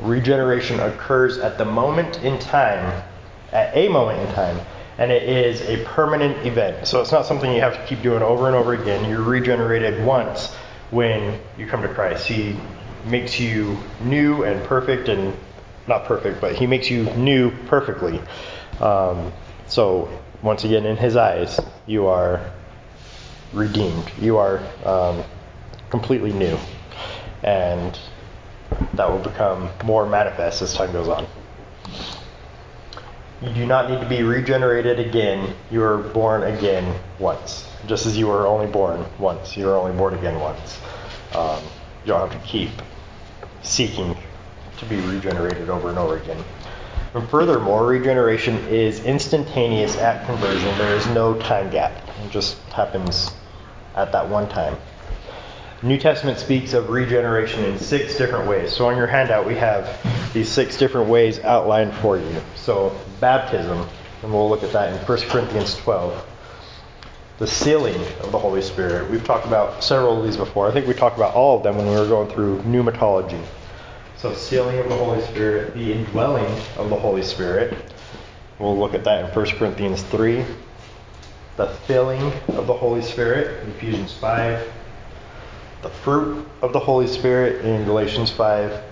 [0.00, 3.02] Regeneration occurs at the moment in time
[3.52, 4.58] at a moment in time,
[4.98, 6.86] and it is a permanent event.
[6.86, 9.08] So it's not something you have to keep doing over and over again.
[9.08, 10.54] You're regenerated once
[10.90, 12.26] when you come to Christ.
[12.26, 12.56] He
[13.06, 15.34] makes you new and perfect, and
[15.86, 18.20] not perfect, but He makes you new perfectly.
[18.80, 19.32] Um,
[19.68, 20.08] so
[20.42, 22.40] once again, in His eyes, you are
[23.52, 24.10] redeemed.
[24.20, 25.24] You are um,
[25.90, 26.58] completely new,
[27.42, 27.98] and
[28.94, 31.26] that will become more manifest as time goes on.
[33.42, 35.54] You do not need to be regenerated again.
[35.70, 37.68] You are born again once.
[37.86, 39.56] Just as you were only born once.
[39.56, 40.78] You are only born again once.
[41.34, 41.62] Um,
[42.02, 42.70] you don't have to keep
[43.62, 44.16] seeking
[44.78, 46.42] to be regenerated over and over again.
[47.16, 50.76] And furthermore, regeneration is instantaneous at conversion.
[50.76, 52.06] There is no time gap.
[52.22, 53.30] It just happens
[53.94, 54.76] at that one time.
[55.82, 58.76] New Testament speaks of regeneration in six different ways.
[58.76, 59.98] So on your handout, we have
[60.34, 62.42] these six different ways outlined for you.
[62.54, 63.88] So baptism,
[64.22, 66.22] and we'll look at that in 1 Corinthians 12.
[67.38, 69.10] The sealing of the Holy Spirit.
[69.10, 70.68] We've talked about several of these before.
[70.68, 73.42] I think we talked about all of them when we were going through pneumatology.
[74.18, 77.76] So sealing of the Holy Spirit, the indwelling of the Holy Spirit.
[78.58, 80.44] We'll look at that in 1 Corinthians 3.
[81.56, 84.72] The filling of the Holy Spirit, in Ephesians 5
[85.86, 88.82] the fruit of the Holy Spirit in Galatians 5,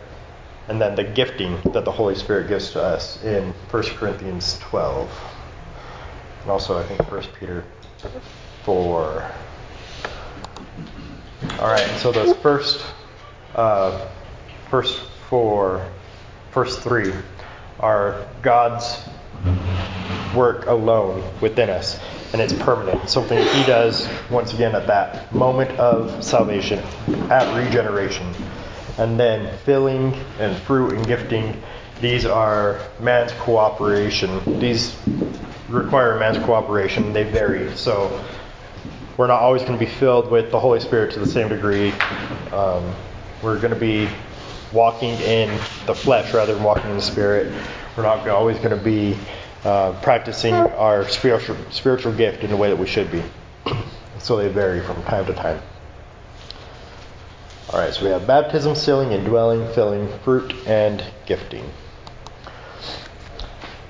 [0.68, 5.10] and then the gifting that the Holy Spirit gives to us in 1 Corinthians 12.
[6.42, 7.64] And also, I think 1 Peter
[8.62, 9.30] 4.
[11.58, 12.84] All right, so those first,
[13.56, 14.06] uh,
[14.70, 15.00] first
[15.34, 15.84] four,
[16.52, 17.12] first three
[17.80, 19.00] are God's
[20.32, 21.98] work alone within us
[22.32, 23.08] and it's permanent.
[23.10, 26.78] Something he does once again at that moment of salvation,
[27.32, 28.32] at regeneration.
[28.96, 31.60] And then filling and fruit and gifting,
[32.00, 34.60] these are man's cooperation.
[34.60, 34.96] These
[35.68, 37.12] require man's cooperation.
[37.12, 37.74] They vary.
[37.74, 38.24] So
[39.16, 41.90] we're not always going to be filled with the Holy Spirit to the same degree.
[42.52, 42.94] Um,
[43.42, 44.08] we're going to be
[44.74, 45.48] walking in
[45.86, 47.52] the flesh rather than walking in the Spirit.
[47.96, 49.16] We're not always going to be
[49.64, 53.22] uh, practicing our spiritual, spiritual gift in the way that we should be.
[54.18, 55.62] so they vary from time to time.
[57.70, 61.64] All right, so we have baptism, sealing, indwelling, filling, fruit, and gifting.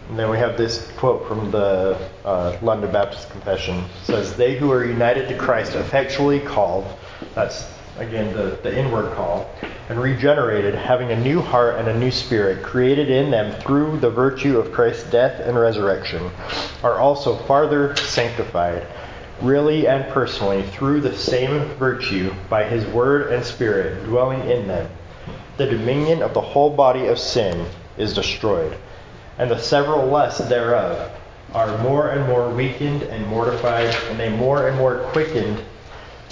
[0.08, 3.78] And then we have this quote from the uh, London Baptist Confession.
[3.78, 6.86] It says, They who are united to Christ effectually called,
[7.34, 9.48] that's again the, the inward call,
[9.88, 14.11] and regenerated, having a new heart and a new spirit, created in them through the
[14.11, 16.30] virtue of Christ's death and resurrection,
[16.83, 18.87] are also farther sanctified,
[19.40, 24.90] really and personally, through the same virtue, by his word and spirit dwelling in them.
[25.57, 28.76] The dominion of the whole body of sin is destroyed,
[29.38, 31.12] and the several lusts thereof
[31.52, 35.62] are more and more weakened and mortified, and they more and more quickened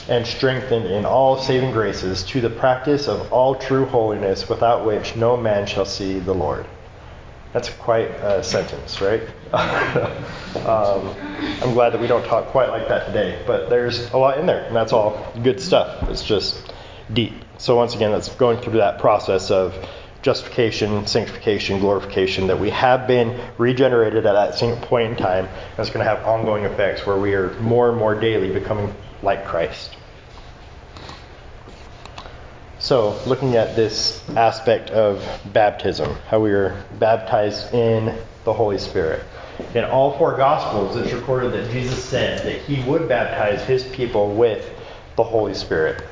[0.09, 5.17] and strengthened in all saving graces to the practice of all true holiness, without which
[5.17, 6.67] no man shall see the Lord.
[7.53, 9.23] That's quite a sentence, right?
[9.53, 11.15] um,
[11.63, 14.47] I'm glad that we don't talk quite like that today, but there's a lot in
[14.47, 16.09] there, and that's all good stuff.
[16.09, 16.73] It's just
[17.13, 17.35] deep.
[17.59, 19.75] So, once again, that's going through that process of
[20.23, 25.79] justification, sanctification, glorification, that we have been regenerated at that same point in time, and
[25.79, 29.45] it's going to have ongoing effects where we are more and more daily becoming like
[29.45, 29.97] Christ.
[32.79, 39.25] So, looking at this aspect of baptism, how we are baptized in the Holy Spirit.
[39.75, 44.35] In all four Gospels, it's recorded that Jesus said that he would baptize his people
[44.35, 44.69] with
[45.17, 46.03] the Holy Spirit.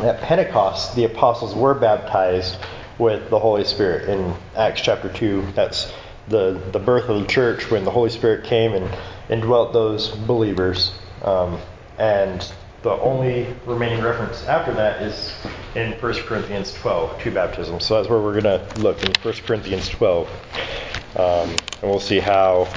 [0.00, 2.56] At Pentecost, the apostles were baptized
[3.02, 4.08] with the Holy Spirit.
[4.08, 5.92] In Acts chapter 2, that's
[6.28, 8.88] the, the birth of the church when the Holy Spirit came and
[9.28, 10.92] indwelt those believers.
[11.22, 11.58] Um,
[11.98, 12.50] and
[12.82, 15.34] the only remaining reference after that is
[15.74, 17.80] in 1 Corinthians 12 to baptism.
[17.80, 20.28] So that's where we're going to look in 1 Corinthians 12.
[21.14, 22.68] Um, and we'll see how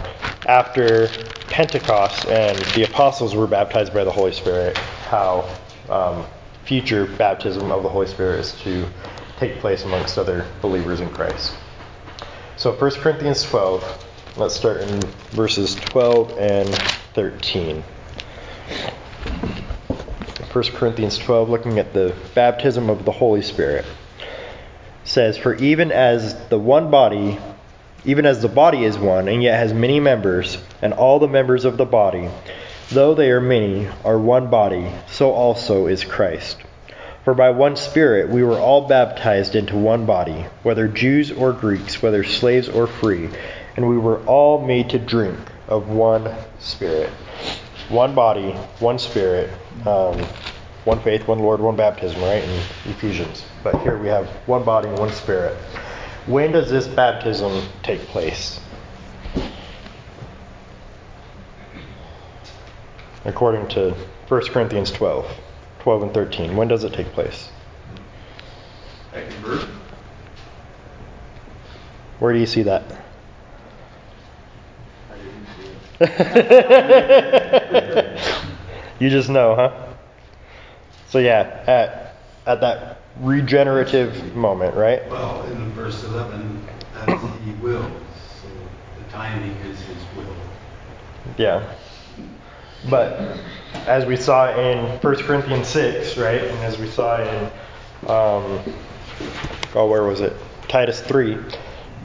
[0.48, 1.08] after
[1.50, 5.48] Pentecost and the apostles were baptized by the Holy Spirit, how
[5.90, 6.26] um,
[6.64, 8.88] future baptism of the Holy Spirit is to
[9.38, 11.56] take place amongst other believers in Christ.
[12.58, 16.70] So 1 Corinthians 12, let's start in verses 12 and
[17.14, 17.84] 13.
[20.54, 23.86] 1 Corinthians 12, looking at the baptism of the Holy Spirit,
[25.04, 27.38] says, For even as the one body,
[28.06, 31.66] even as the body is one, and yet has many members, and all the members
[31.66, 32.30] of the body,
[32.90, 36.58] though they are many, are one body, so also is Christ.
[37.26, 42.00] For by one Spirit we were all baptized into one body, whether Jews or Greeks,
[42.00, 43.32] whether slaves or free,
[43.76, 47.10] and we were all made to drink of one Spirit.
[47.90, 49.50] One body, one Spirit,
[49.88, 50.20] um,
[50.84, 52.44] one faith, one Lord, one baptism, right?
[52.44, 52.50] In
[52.92, 53.44] Ephesians.
[53.64, 55.58] But here we have one body, and one Spirit.
[56.28, 58.60] When does this baptism take place?
[63.26, 63.96] According to
[64.28, 65.26] 1 Corinthians 12,
[65.86, 66.58] 12 and 13.
[66.58, 67.52] When does it take place?
[69.14, 69.70] At conversion?
[72.18, 72.82] Where do you see that?
[75.12, 75.70] I didn't see
[78.10, 78.90] it.
[79.00, 79.94] you just know, huh?
[81.08, 82.16] So yeah, at
[82.48, 85.08] at that regenerative moment, right?
[85.12, 87.92] Well, in verse 11, as he wills,
[88.42, 88.48] so
[88.98, 90.36] the timing is his will.
[91.38, 91.76] Yeah.
[92.90, 93.38] But
[93.88, 97.46] as we saw in 1 Corinthians 6, right, and as we saw in,
[98.08, 98.74] um,
[99.74, 100.34] oh, where was it?
[100.68, 101.38] Titus 3,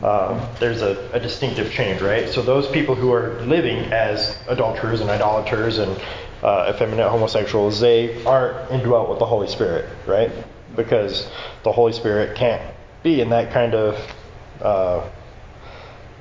[0.03, 2.29] um, there's a, a distinctive change, right?
[2.29, 6.01] So those people who are living as adulterers and idolaters and
[6.43, 10.31] uh, effeminate homosexuals, they aren't indwelt with the Holy Spirit, right?
[10.75, 11.29] Because
[11.64, 12.62] the Holy Spirit can't
[13.03, 14.14] be in that kind of
[14.62, 15.09] uh,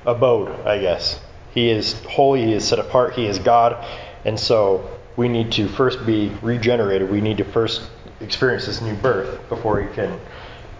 [0.04, 1.18] abode, I guess.
[1.52, 3.84] He is holy, he is set apart, he is God,
[4.24, 7.10] and so we need to first be regenerated.
[7.10, 7.82] We need to first
[8.20, 10.18] experience this new birth before he can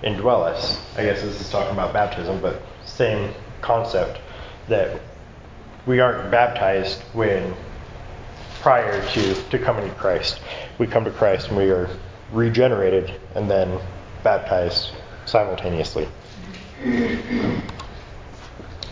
[0.03, 0.81] indwell us.
[0.97, 4.21] I guess this is talking about baptism, but same concept
[4.69, 5.01] that
[5.87, 7.55] we aren't baptized when
[8.61, 10.41] prior to, to coming to Christ.
[10.79, 11.89] We come to Christ and we are
[12.33, 13.81] regenerated and then
[14.23, 14.93] baptized
[15.25, 16.09] simultaneously.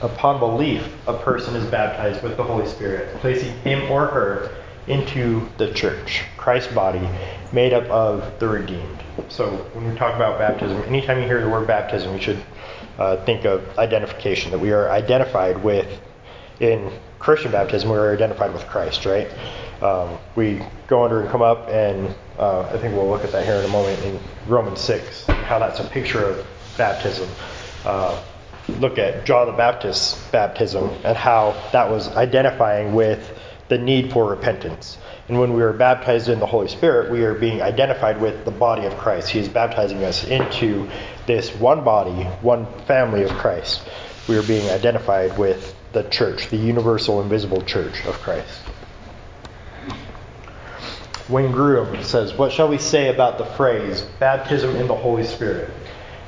[0.00, 4.54] Upon belief, a person is baptized with the Holy Spirit, placing him or her
[4.87, 7.06] into the church, Christ's body,
[7.52, 9.02] made up of the redeemed.
[9.28, 12.42] So when we talk about baptism, anytime you hear the word baptism, you should
[12.98, 16.00] uh, think of identification, that we are identified with,
[16.61, 19.28] in Christian baptism, we are identified with Christ, right?
[19.82, 23.44] Um, we go under and come up, and uh, I think we'll look at that
[23.44, 27.28] here in a moment in Romans 6, how that's a picture of baptism.
[27.84, 28.22] Uh,
[28.68, 34.31] look at John the Baptist's baptism and how that was identifying with the need for
[34.31, 34.98] repentance.
[35.28, 38.50] And when we are baptized in the Holy Spirit, we are being identified with the
[38.50, 39.31] body of Christ.
[39.31, 40.88] He is baptizing us into
[41.26, 43.83] this one body, one family of Christ.
[44.26, 48.61] We are being identified with the church, the universal, invisible church of Christ.
[51.28, 55.70] Wayne Grudem says, What shall we say about the phrase baptism in the Holy Spirit?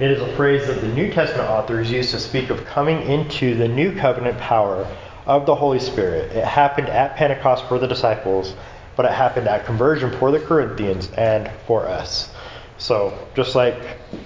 [0.00, 3.54] It is a phrase that the New Testament authors use to speak of coming into
[3.54, 4.88] the new covenant power
[5.26, 6.32] of the Holy Spirit.
[6.32, 8.54] It happened at Pentecost for the disciples,
[8.96, 12.30] but it happened at conversion for the Corinthians and for us.
[12.78, 13.76] So, just like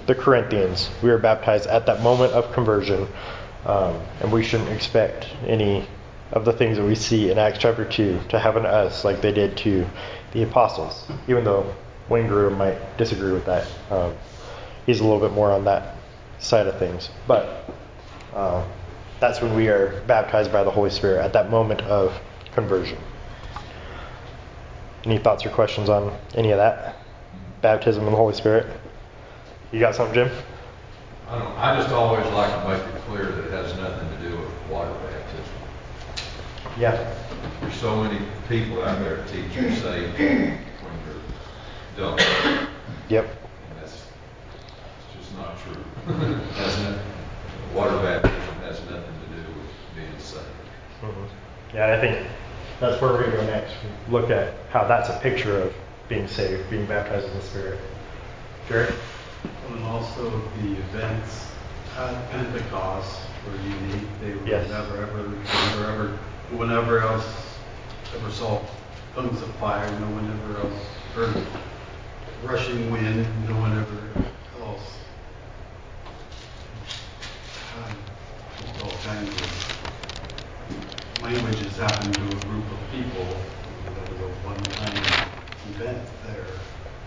[0.07, 3.09] the Corinthians, we are baptized at that moment of conversion,
[3.67, 5.89] um, and we shouldn't expect any
[6.31, 9.21] of the things that we see in Acts chapter 2 to happen to us like
[9.21, 9.85] they did to
[10.35, 11.75] the apostles, even though
[12.09, 13.67] Wayne Grudem might disagree with that.
[13.91, 14.15] Um,
[14.87, 15.97] he's a little bit more on that
[16.39, 17.11] side of things.
[17.27, 17.71] But
[18.35, 18.65] uh,
[19.21, 22.19] that's when we are baptized by the Holy Spirit at that moment of
[22.53, 22.99] conversion.
[25.05, 26.97] Any thoughts or questions on any of that?
[27.61, 28.67] Baptism in the Holy Spirit?
[29.73, 30.31] You got something, Jim?
[31.29, 34.29] I don't, I just always like to make it clear that it has nothing to
[34.29, 35.55] do with water baptism.
[36.79, 37.15] Yeah.
[37.61, 40.59] There's so many people out there teach you're saved when
[41.97, 42.69] you're dunked.
[43.09, 43.25] Yep.
[43.71, 45.83] And that's it's just not true.
[46.09, 47.01] It has nothing,
[47.75, 50.45] water baptism has nothing to do with being saved.
[51.03, 51.29] Mhm.
[51.75, 52.25] Yeah, I think
[52.79, 53.75] that's where we're going to go next.
[54.09, 55.75] Look at how that's a picture of
[56.09, 57.81] being saved, being baptized in the Spirit.
[58.69, 58.95] Jerry?
[59.69, 60.31] And also
[60.63, 61.51] the events
[61.99, 64.09] at Pentecost were unique.
[64.21, 64.69] They were Yes.
[64.71, 66.19] never ever, never ever,
[66.53, 67.59] whenever else
[68.15, 68.61] ever saw
[69.17, 69.91] tongues of fire.
[69.99, 71.47] No one ever else heard
[72.45, 73.27] rushing wind.
[73.49, 74.99] No one ever else
[77.75, 77.97] had
[78.83, 79.65] all kinds of
[81.23, 83.27] languages happen to a group of people.
[83.95, 84.97] That was a one-time
[85.71, 86.45] event there.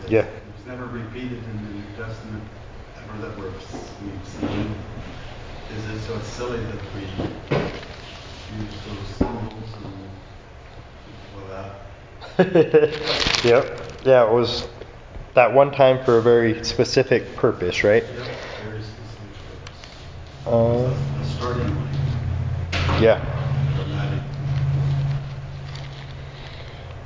[0.01, 0.21] that Yeah.
[0.21, 0.85] It was never
[1.28, 2.43] repeated in the New Testament
[2.95, 4.75] ever that we're, we've seen.
[5.75, 9.86] Is it so it's silly that we use those symbols and
[11.36, 11.47] all
[12.38, 13.43] that?
[13.45, 13.65] yep.
[14.05, 14.67] Yeah, it was
[15.34, 18.03] that one time for a very specific purpose, right?
[18.03, 18.13] Yep,
[18.63, 19.34] very specific.
[20.45, 21.75] Uh, A starting
[23.01, 23.34] yeah.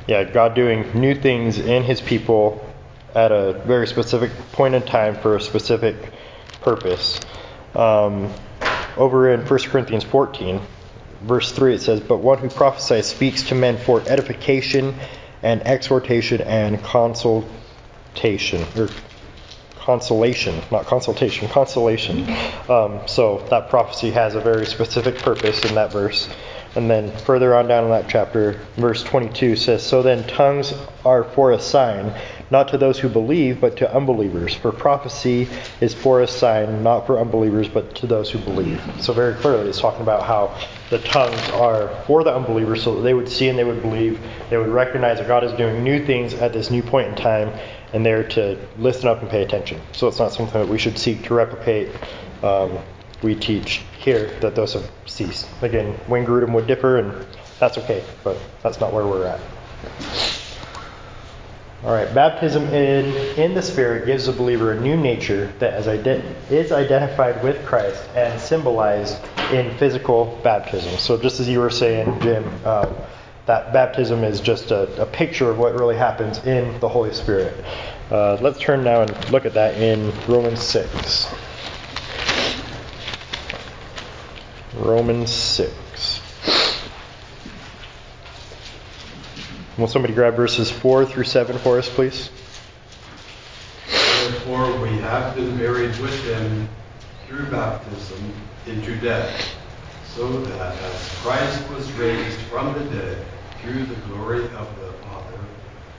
[0.07, 2.70] Yeah, God doing new things in his people
[3.16, 5.95] at a very specific point in time for a specific
[6.62, 7.20] purpose.
[7.76, 8.32] Um,
[8.97, 10.62] over in 1 Corinthians 14,
[11.24, 14.95] verse 3 it says, But one who prophesies speaks to men for edification
[15.43, 18.66] and exhortation and consultation.
[18.78, 18.89] Or
[19.76, 22.30] consolation, not consultation, consolation.
[22.70, 26.30] Um, so that prophecy has a very specific purpose in that verse.
[26.76, 31.24] And then further on down in that chapter, verse 22 says, So then tongues are
[31.24, 32.14] for a sign,
[32.51, 34.53] not to those who believe, but to unbelievers.
[34.53, 35.47] For prophecy
[35.79, 38.81] is for a sign, not for unbelievers, but to those who believe.
[38.99, 43.01] So very clearly, it's talking about how the tongues are for the unbelievers so that
[43.01, 44.19] they would see and they would believe.
[44.49, 47.57] They would recognize that God is doing new things at this new point in time,
[47.93, 49.79] and they're to listen up and pay attention.
[49.93, 51.89] So it's not something that we should seek to replicate.
[52.43, 52.79] Um,
[53.23, 55.47] we teach here that those have ceased.
[55.61, 57.25] Again, Wayne Grudem would differ, and
[57.59, 60.40] that's okay, but that's not where we're at.
[61.84, 63.05] All right, baptism in,
[63.39, 67.65] in the Spirit gives the believer a new nature that is, ident- is identified with
[67.65, 69.17] Christ and symbolized
[69.51, 70.95] in physical baptism.
[70.99, 72.93] So, just as you were saying, Jim, uh,
[73.47, 77.65] that baptism is just a, a, picture of what really happens in the Holy Spirit.
[78.11, 81.34] Uh, let's turn now and look at that in Romans 6.
[84.75, 86.70] Romans 6.
[89.82, 92.29] Will somebody grab verses 4 through 7 for us, please?
[93.88, 96.69] Therefore, we have been buried with him
[97.27, 98.32] through baptism
[98.67, 99.55] into death,
[100.05, 103.25] so that as Christ was raised from the dead
[103.59, 105.39] through the glory of the Father,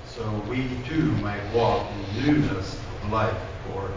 [0.07, 3.37] so we too might walk in newness of life.
[3.67, 3.91] For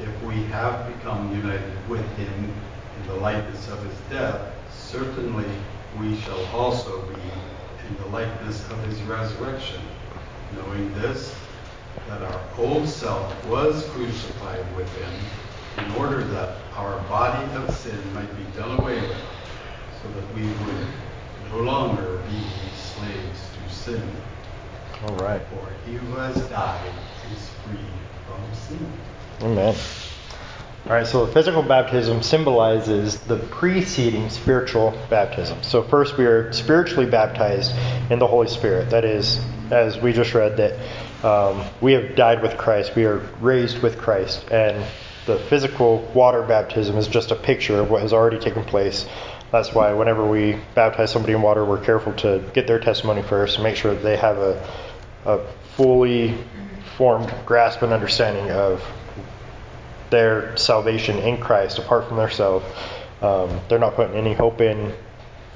[0.00, 2.54] if we have become united with him
[3.02, 4.40] in the likeness of his death,
[4.72, 5.44] certainly
[6.00, 7.20] we shall also be
[7.88, 9.80] in the likeness of his resurrection,
[10.54, 11.34] knowing this,
[12.08, 17.98] that our old self was crucified with him, in order that our body of sin
[18.14, 19.16] might be done away with,
[20.02, 20.86] so that we would
[21.50, 22.42] no longer be
[22.76, 24.02] slaves to sin.
[25.06, 25.42] All right.
[25.48, 26.92] For he who has died
[27.32, 27.78] is free
[28.26, 28.92] from sin.
[29.42, 29.74] Amen.
[30.86, 35.60] All right, so the physical baptism symbolizes the preceding spiritual baptism.
[35.64, 37.72] So, first, we are spiritually baptized
[38.08, 38.90] in the Holy Spirit.
[38.90, 39.40] That is,
[39.72, 40.78] as we just read, that
[41.26, 44.86] um, we have died with Christ, we are raised with Christ, and
[45.26, 49.06] the physical water baptism is just a picture of what has already taken place.
[49.50, 53.56] That's why, whenever we baptize somebody in water, we're careful to get their testimony first
[53.56, 54.70] and make sure that they have a,
[55.24, 56.38] a fully
[56.96, 58.80] formed grasp and understanding of
[60.10, 62.64] their salvation in Christ apart from themselves.
[63.22, 64.94] Um, they're not putting any hope in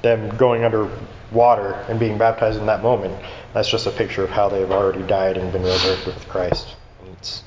[0.01, 0.89] them going under
[1.31, 3.23] water and being baptized in that moment.
[3.53, 6.75] That's just a picture of how they've already died and been resurrected with Christ.
[7.13, 7.43] It's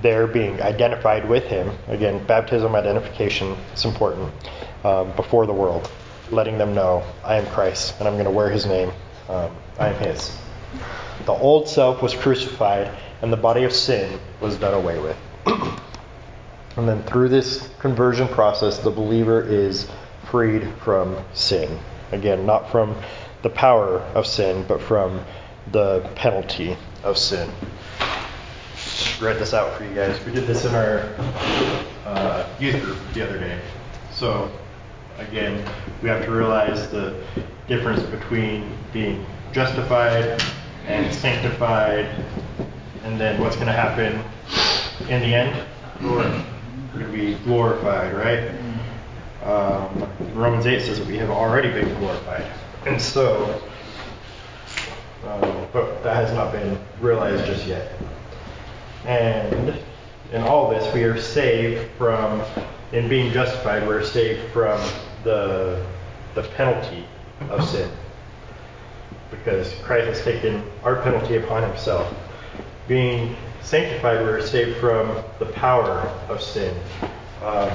[0.00, 1.70] they're being identified with Him.
[1.88, 4.32] Again, baptism identification is important
[4.84, 5.90] um, before the world,
[6.30, 8.90] letting them know I am Christ and I'm going to wear His name.
[9.28, 10.36] Um, I am His.
[11.26, 12.90] The old self was crucified
[13.20, 15.16] and the body of sin was done away with.
[16.76, 19.88] And then through this conversion process, the believer is
[20.30, 21.78] freed from sin.
[22.12, 22.96] Again, not from
[23.42, 25.22] the power of sin, but from
[25.70, 27.50] the penalty of sin.
[29.20, 30.24] Read this out for you guys.
[30.24, 31.14] We did this in our
[32.06, 33.60] uh, youth group the other day.
[34.12, 34.50] So,
[35.18, 35.68] again,
[36.02, 37.22] we have to realize the
[37.68, 40.42] difference between being justified
[40.86, 42.06] and sanctified,
[43.04, 44.22] and then what's going to happen
[45.08, 45.66] in the end.
[46.92, 48.50] We're going to be glorified, right?
[49.44, 52.44] Um, Romans 8 says that we have already been glorified.
[52.86, 53.62] And so,
[55.26, 57.92] um, but that has not been realized just yet.
[59.06, 59.78] And
[60.32, 62.42] in all this, we are saved from,
[62.92, 64.80] in being justified, we're saved from
[65.24, 65.84] the,
[66.34, 67.04] the penalty
[67.50, 67.90] of sin.
[69.30, 72.14] Because Christ has taken our penalty upon himself.
[72.86, 76.76] Being sanctified, we are saved from the power of sin.
[77.42, 77.70] Um,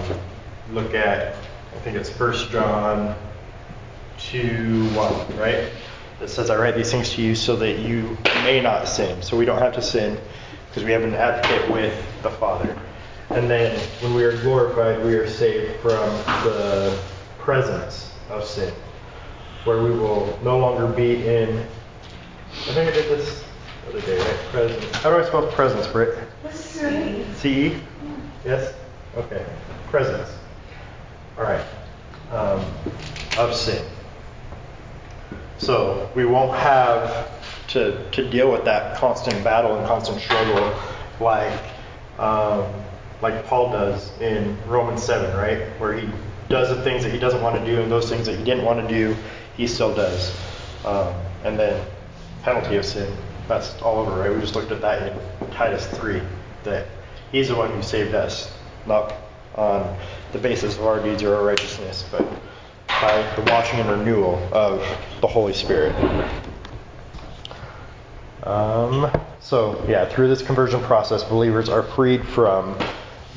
[0.72, 1.36] look at,
[1.76, 3.16] I think it's 1 John
[4.20, 5.72] 2 1, right?
[6.20, 9.22] That says, I write these things to you so that you may not sin.
[9.22, 10.18] So we don't have to sin
[10.68, 12.78] because we have an advocate with the Father.
[13.30, 16.10] And then when we are glorified, we are saved from
[16.44, 16.98] the
[17.40, 18.74] presence of sin,
[19.64, 21.60] where we will no longer be in.
[21.60, 23.44] I think I did this
[23.88, 24.38] other day, right?
[24.52, 24.96] Presence.
[24.98, 26.18] How do I spell presence, Britt?
[27.36, 27.78] C.
[28.46, 28.74] Yes?
[29.16, 29.46] Okay.
[29.90, 30.30] Presence.
[31.38, 31.66] All right.
[32.32, 32.64] Um,
[33.38, 33.86] of sin.
[35.58, 37.30] So we won't have
[37.70, 40.78] to, to deal with that constant battle and constant struggle
[41.20, 41.60] like
[42.20, 42.66] um,
[43.22, 45.68] like Paul does in Romans 7, right?
[45.80, 46.10] Where he
[46.50, 48.66] does the things that he doesn't want to do, and those things that he didn't
[48.66, 49.16] want to do,
[49.56, 50.36] he still does.
[50.86, 51.14] Um,
[51.44, 51.86] and then
[52.44, 53.12] penalty of sin.
[53.48, 54.34] That's all over, right?
[54.34, 56.22] We just looked at that in Titus 3,
[56.64, 56.88] that
[57.32, 58.54] he's the one who saved us,
[58.86, 59.14] not
[59.56, 59.98] on
[60.34, 62.26] the basis of our deeds or our righteousness, but
[62.88, 64.80] by the washing and renewal of
[65.22, 65.96] the Holy Spirit.
[68.44, 72.78] Um, so, yeah, through this conversion process, believers are freed from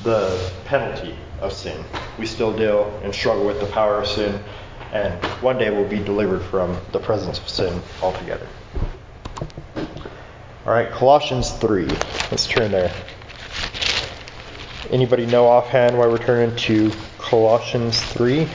[0.03, 1.85] the penalty of sin.
[2.19, 4.41] We still deal and struggle with the power of sin,
[4.93, 8.47] and one day we'll be delivered from the presence of sin altogether.
[10.71, 11.85] All right, Colossians 3.
[12.31, 12.95] Let's turn there.
[14.93, 18.39] Anybody know offhand why we're turning to Colossians 3?
[18.39, 18.47] You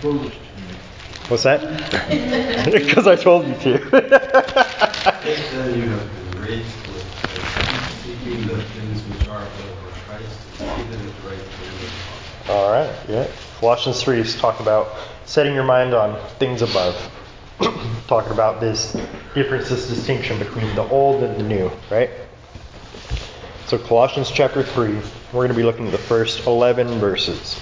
[0.00, 0.38] quote it to me.
[1.28, 1.60] What's that?
[2.72, 3.82] Because I told you to.
[12.48, 13.26] All right, yeah.
[13.60, 14.88] Colossians 3 is talking about
[15.26, 16.96] setting your mind on things above.
[18.06, 18.96] talking about this
[19.34, 22.10] difference, this distinction between the old and the new, right?
[23.66, 25.02] So, Colossians chapter 3, we're
[25.32, 27.60] going to be looking at the first 11 verses.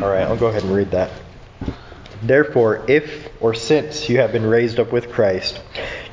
[0.00, 1.10] All right, I'll go ahead and read that.
[2.22, 5.60] Therefore, if or since you have been raised up with Christ,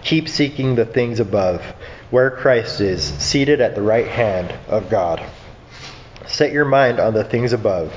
[0.04, 1.62] keep seeking the things above,
[2.10, 5.24] where Christ is, seated at the right hand of God.
[6.28, 7.94] Set your mind on the things above,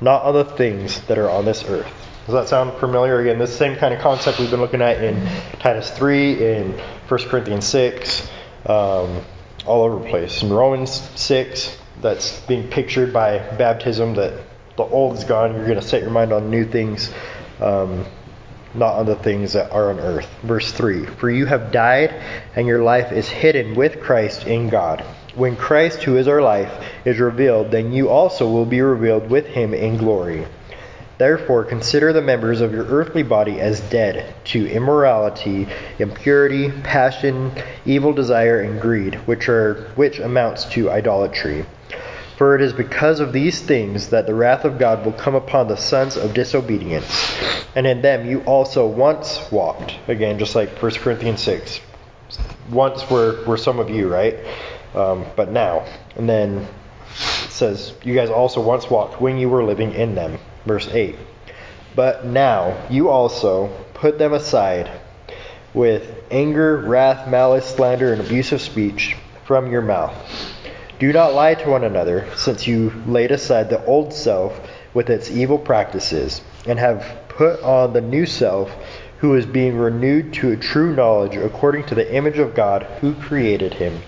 [0.00, 2.05] not on the things that are on this earth.
[2.26, 3.20] Does that sound familiar?
[3.20, 5.24] Again, this same kind of concept we've been looking at in
[5.60, 8.28] Titus 3, in 1 Corinthians 6,
[8.66, 9.20] um,
[9.64, 10.42] all over the place.
[10.42, 14.42] In Romans 6, that's being pictured by baptism, that
[14.76, 15.54] the old is gone.
[15.54, 17.14] You're going to set your mind on new things,
[17.60, 18.04] um,
[18.74, 20.28] not on the things that are on earth.
[20.42, 22.12] Verse 3 For you have died,
[22.56, 25.02] and your life is hidden with Christ in God.
[25.36, 26.72] When Christ, who is our life,
[27.04, 30.44] is revealed, then you also will be revealed with him in glory.
[31.18, 35.66] Therefore, consider the members of your earthly body as dead to immorality,
[35.98, 37.52] impurity, passion,
[37.86, 41.64] evil desire, and greed, which are which amounts to idolatry.
[42.36, 45.68] For it is because of these things that the wrath of God will come upon
[45.68, 47.34] the sons of disobedience.
[47.74, 49.94] And in them you also once walked.
[50.08, 51.80] Again, just like 1 Corinthians 6.
[52.70, 54.36] Once were, were some of you, right?
[54.94, 55.86] Um, but now.
[56.16, 56.68] And then
[57.14, 60.38] it says, You guys also once walked when you were living in them.
[60.66, 61.16] Verse 8.
[61.94, 64.90] But now you also put them aside
[65.72, 70.14] with anger, wrath, malice, slander, and abusive speech from your mouth.
[70.98, 74.58] Do not lie to one another, since you laid aside the old self
[74.92, 78.70] with its evil practices, and have put on the new self,
[79.18, 83.14] who is being renewed to a true knowledge according to the image of God who
[83.14, 84.00] created him.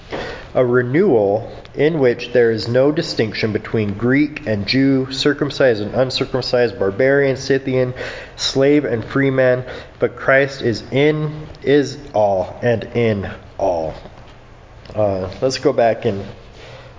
[0.55, 6.79] A renewal in which there is no distinction between Greek and Jew, circumcised and uncircumcised,
[6.79, 7.95] barbarian, Scythian,
[8.37, 9.65] slave and free man,
[9.99, 13.95] but Christ is in, is all, and in all.
[14.95, 16.25] Uh, let's go back and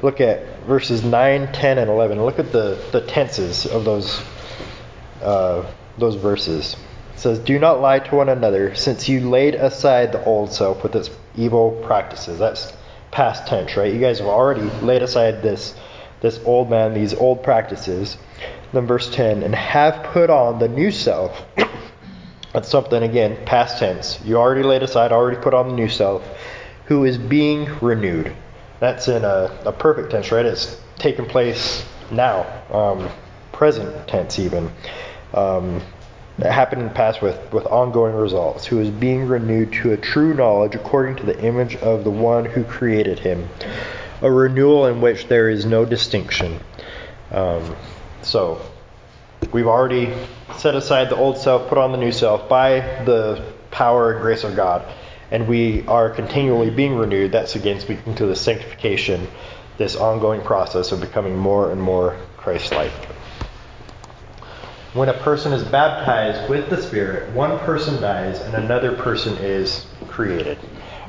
[0.01, 2.23] look at verses 9, 10, and 11.
[2.23, 4.21] Look at the, the tenses of those,
[5.21, 5.65] uh,
[5.97, 6.77] those verses.
[7.15, 10.83] It says, Do not lie to one another, since you laid aside the old self
[10.83, 12.39] with its evil practices.
[12.39, 12.71] That's
[13.11, 13.93] past tense, right?
[13.93, 15.75] You guys have already laid aside this,
[16.21, 18.17] this old man, these old practices.
[18.71, 21.43] Then verse 10, and have put on the new self.
[22.53, 24.19] That's something, again, past tense.
[24.23, 26.23] You already laid aside, already put on the new self,
[26.85, 28.35] who is being renewed.
[28.79, 30.45] That's in a, a perfect tense, right?
[30.45, 33.09] It's taking place now, um,
[33.51, 34.71] present tense even.
[35.33, 35.81] Um,
[36.39, 39.97] that happened in the past with, with ongoing results, who is being renewed to a
[39.97, 43.49] true knowledge according to the image of the one who created him.
[44.21, 46.59] A renewal in which there is no distinction.
[47.31, 47.75] Um,
[48.21, 48.61] so,
[49.51, 50.13] we've already
[50.57, 54.43] set aside the old self, put on the new self by the power and grace
[54.43, 54.85] of God,
[55.31, 57.31] and we are continually being renewed.
[57.33, 59.27] That's again speaking to the sanctification,
[59.77, 62.91] this ongoing process of becoming more and more Christ like.
[64.93, 69.85] When a person is baptized with the Spirit, one person dies and another person is
[70.07, 70.57] created.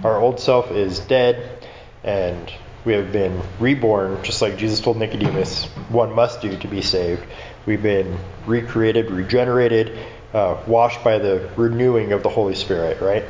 [0.05, 1.67] Our old self is dead,
[2.05, 2.53] and
[2.85, 7.25] we have been reborn, just like Jesus told Nicodemus, one must do to be saved.
[7.65, 9.99] We've been recreated, regenerated,
[10.35, 13.25] uh, washed by the renewing of the Holy Spirit, right?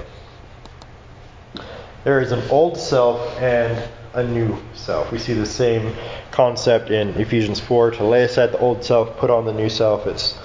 [2.03, 5.13] There is an old self and a new self.
[5.13, 5.95] We see the same
[6.33, 10.07] concept in Ephesians 4 to lay aside the old self, put on the new self.
[10.07, 10.39] It's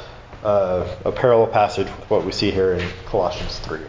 [0.44, 3.80] uh, a parallel passage with what we see here in Colossians 3.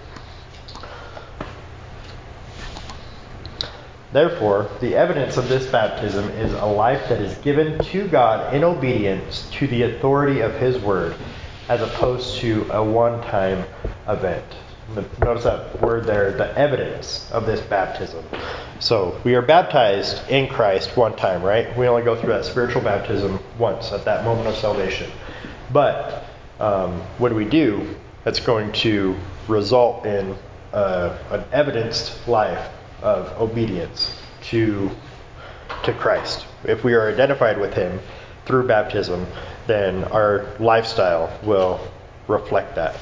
[4.13, 8.65] Therefore, the evidence of this baptism is a life that is given to God in
[8.65, 11.15] obedience to the authority of His Word,
[11.69, 13.65] as opposed to a one time
[14.09, 14.45] event.
[15.21, 18.25] Notice that word there, the evidence of this baptism.
[18.79, 21.77] So, we are baptized in Christ one time, right?
[21.77, 25.11] We only go through that spiritual baptism once at that moment of salvation.
[25.73, 26.25] But
[26.61, 29.17] um, what do we do that's going to
[29.49, 30.37] result in
[30.73, 32.71] uh, an evidenced life
[33.03, 34.15] of obedience
[34.45, 34.91] to,
[35.85, 36.47] to Christ?
[36.65, 37.99] If we are identified with Him
[38.45, 39.27] through baptism,
[39.67, 41.81] then our lifestyle will
[42.29, 42.97] reflect that.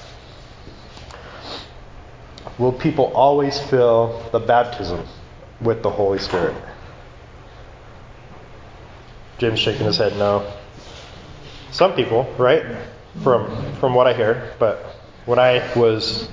[2.59, 5.05] Will people always fill the baptism
[5.61, 6.55] with the Holy Spirit?
[9.39, 10.51] Jim's shaking his head no.
[11.73, 12.65] Some people, right?
[13.23, 14.79] From from what I hear, but
[15.27, 16.29] when I was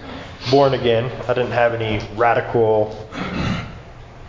[0.50, 2.96] born again, I didn't have any radical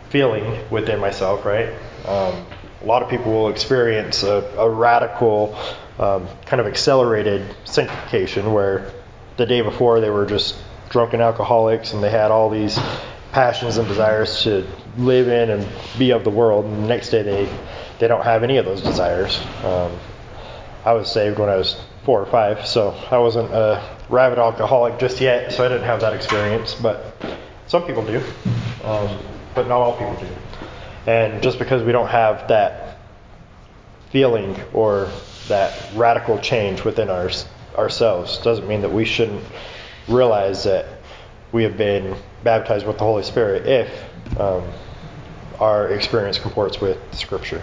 [0.09, 1.69] feeling within myself, right?
[2.07, 2.47] Um,
[2.83, 5.57] a lot of people will experience a, a radical,
[5.99, 8.93] um, kind of accelerated sanctification where
[9.37, 10.57] the day before they were just
[10.93, 12.79] drunken alcoholics and they had all these
[13.33, 14.65] passions and desires to
[14.99, 15.67] live in and
[15.99, 16.67] be of the world.
[16.67, 17.59] And the next day they
[17.99, 19.41] they don't have any of those desires.
[19.65, 19.93] Um,
[20.85, 24.99] I was saved when I was four or five, so I wasn't a rabid alcoholic
[24.99, 26.75] just yet, so I didn't have that experience.
[26.75, 27.15] But
[27.69, 28.21] some people do,
[28.85, 29.19] um,
[29.55, 30.27] but not all people do.
[31.07, 32.99] And just because we don't have that
[34.11, 35.09] feeling or
[35.49, 37.31] that radical change within our,
[37.79, 39.45] ourselves doesn't mean that we shouldn't
[40.09, 40.87] realize that
[41.53, 44.65] we have been baptized with the Holy Spirit if um,
[45.61, 47.63] our experience comports with Scripture.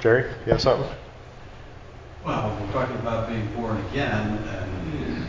[0.00, 0.88] Jerry, you have something?
[2.24, 5.26] Well, we're talking about being born again and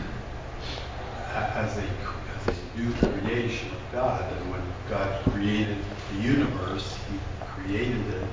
[1.58, 4.32] as a, as a new creation of God.
[4.32, 5.78] And when God created
[6.12, 8.28] the universe, He created it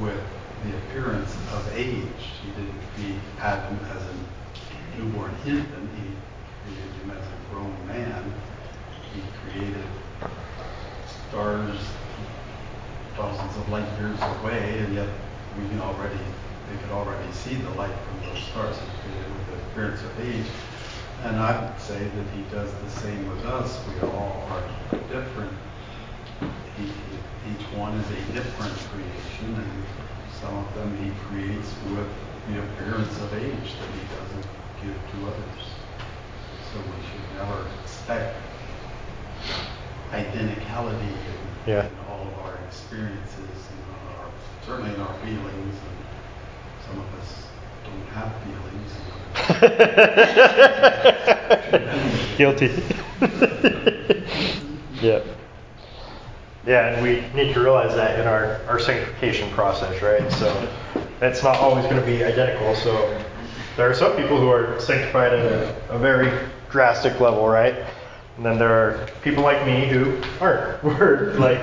[0.00, 0.20] with
[0.64, 2.06] the appearance of age.
[2.42, 5.90] He didn't create Adam as a newborn infant.
[5.96, 6.10] He
[6.64, 8.32] created him as a grown man.
[9.12, 9.84] He created
[11.28, 11.78] stars
[13.16, 15.08] thousands of light years away, and yet
[15.58, 16.18] we can already
[16.70, 18.76] they could already see the light from those stars.
[18.76, 20.46] He created with the appearance of age.
[21.24, 23.80] And I would say that he does the same with us.
[23.88, 24.62] We all are
[25.10, 25.52] different.
[26.76, 26.84] He,
[27.50, 29.84] each one is a different creation, and
[30.40, 32.06] some of them he creates with
[32.46, 34.46] the appearance of age that he doesn't
[34.80, 35.78] give to others.
[36.72, 38.36] So we should never expect
[40.12, 41.86] identicality in, yeah.
[41.86, 43.80] in all of our experiences and
[44.16, 44.30] our,
[44.64, 45.76] certainly in our feelings.
[45.84, 45.98] And
[46.86, 47.44] some of us
[47.84, 48.90] don't have feelings.
[52.38, 52.70] Guilty.
[55.06, 55.20] yeah.
[56.66, 60.30] Yeah, and we need to realize that in our, our sanctification process, right?
[60.32, 60.68] So
[61.20, 62.74] it's not always going to be identical.
[62.76, 63.22] So
[63.76, 66.30] there are some people who are sanctified at a, a very
[66.70, 67.74] drastic level, right?
[68.38, 70.82] And then there are people like me who aren't.
[70.84, 71.60] We're like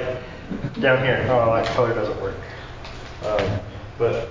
[0.82, 1.26] down here.
[1.30, 2.36] Oh, that color doesn't work.
[3.26, 3.60] Um,
[3.98, 4.30] but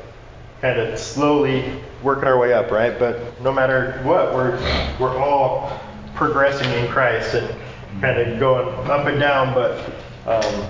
[0.60, 2.98] kind of slowly working our way up, right?
[2.98, 4.58] But no matter what, we're
[5.00, 5.80] we're all
[6.14, 7.48] progressing in Christ and
[8.02, 9.54] kind of going up and down.
[9.54, 9.94] But
[10.26, 10.68] um,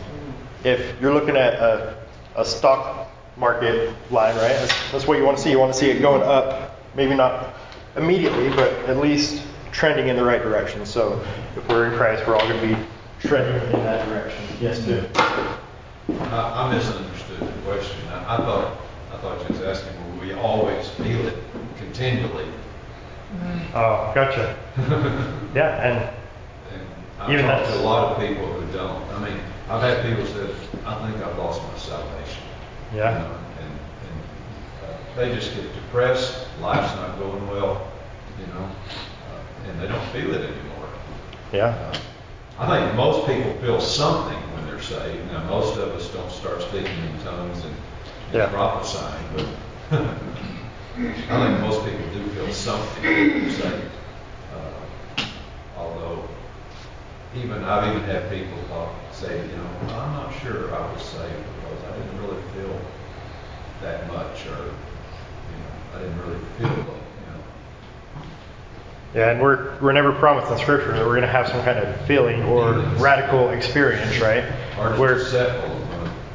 [0.62, 1.96] if you're looking at a,
[2.36, 4.52] a stock market line, right?
[4.52, 5.50] That's, that's what you want to see.
[5.50, 7.52] You want to see it going up, maybe not
[7.96, 9.42] immediately, but at least
[9.74, 10.86] trending in the right direction.
[10.86, 11.22] So
[11.56, 12.82] if we're in Christ, we're all going to be
[13.18, 14.44] trending in that direction.
[14.60, 15.06] Yes, Jim.
[15.16, 18.08] I, I misunderstood the question.
[18.08, 18.76] I, I thought
[19.12, 21.36] I thought you was asking, will we always feel it
[21.76, 22.46] continually?
[23.74, 24.56] Oh, gotcha.
[25.54, 25.98] yeah, and,
[26.72, 29.02] and I've even talked that's to a lot of people who don't.
[29.10, 30.54] I mean, I've had people say,
[30.86, 32.44] I think I've lost my salvation.
[32.94, 33.12] Yeah.
[33.12, 36.46] You know, and and uh, they just get depressed.
[36.60, 37.90] Life's not going well.
[38.38, 38.70] You know,
[39.68, 40.88] and they don't feel it anymore.
[41.52, 41.66] Yeah.
[41.66, 41.98] Uh,
[42.58, 45.30] I think most people feel something when they're saved.
[45.32, 47.74] Now, most of us don't start speaking in tongues and,
[48.26, 48.48] and Yeah.
[48.48, 49.46] prophesying, but
[51.30, 53.90] I think most people do feel something when they're saved.
[54.54, 55.24] Uh,
[55.76, 56.28] although,
[57.34, 61.44] even I've even had people talk, say, you know, I'm not sure I was saved
[61.56, 62.80] because I didn't really feel
[63.80, 64.58] that much, or
[65.50, 67.03] you know, I didn't really feel the, you know,
[69.14, 71.78] Yeah, and we're we're never promised in Scripture that we're going to have some kind
[71.78, 73.00] of feeling or Feelings.
[73.00, 74.44] radical experience, right?
[74.78, 75.36] Or We're- of,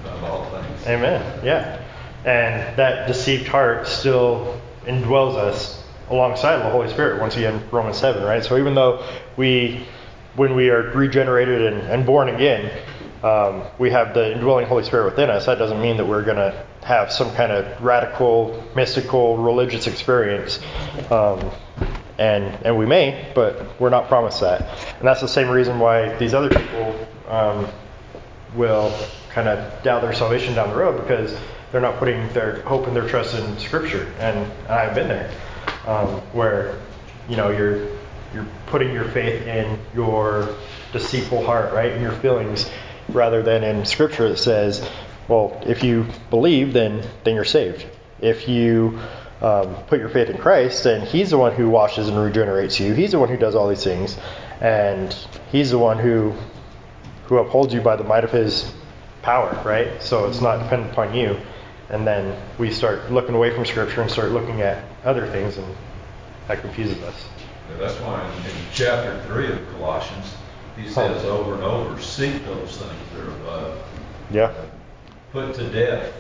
[0.06, 0.88] of all things.
[0.88, 1.42] Amen.
[1.44, 1.82] Yeah.
[2.26, 8.24] And that deceived heart still indwells us alongside the Holy Spirit, once again, Romans 7,
[8.24, 8.44] right?
[8.44, 9.06] So even though
[9.38, 9.86] we,
[10.36, 12.72] when we are regenerated and, and born again,
[13.24, 16.38] um, we have the indwelling Holy Spirit within us, that doesn't mean that we're going
[16.38, 20.60] to have some kind of radical, mystical, religious experience.
[21.12, 21.52] Um,
[22.20, 24.62] and and we may, but we're not promised that.
[25.00, 27.68] And that's the same reason why these other people um,
[28.56, 28.94] will
[29.30, 31.36] kind of doubt their salvation down the road because
[31.72, 34.12] they're not putting their hope and their trust in Scripture.
[34.20, 35.32] And, I've been there,
[35.88, 36.78] um, where
[37.30, 37.88] you know you're
[38.34, 40.56] you're putting your faith in your
[40.92, 42.70] deceitful heart, right, and your feelings,
[43.08, 44.88] rather than in Scripture that says,
[45.30, 47.86] well, if you believe, then then you're saved.
[48.20, 49.00] If you
[49.42, 52.94] um, put your faith in Christ, then He's the one who washes and regenerates you.
[52.94, 54.18] He's the one who does all these things,
[54.60, 55.16] and
[55.52, 56.34] He's the one who
[57.26, 58.74] who upholds you by the might of His
[59.22, 60.02] power, right?
[60.02, 61.38] So it's not dependent upon you.
[61.90, 65.76] And then we start looking away from Scripture and start looking at other things, and
[66.48, 67.28] that confuses us.
[67.70, 70.36] Yeah, that's why in, in chapter 3 of Colossians,
[70.78, 73.84] he says over and over, seek those things that are above.
[74.32, 74.54] Yeah.
[75.32, 76.14] Put to death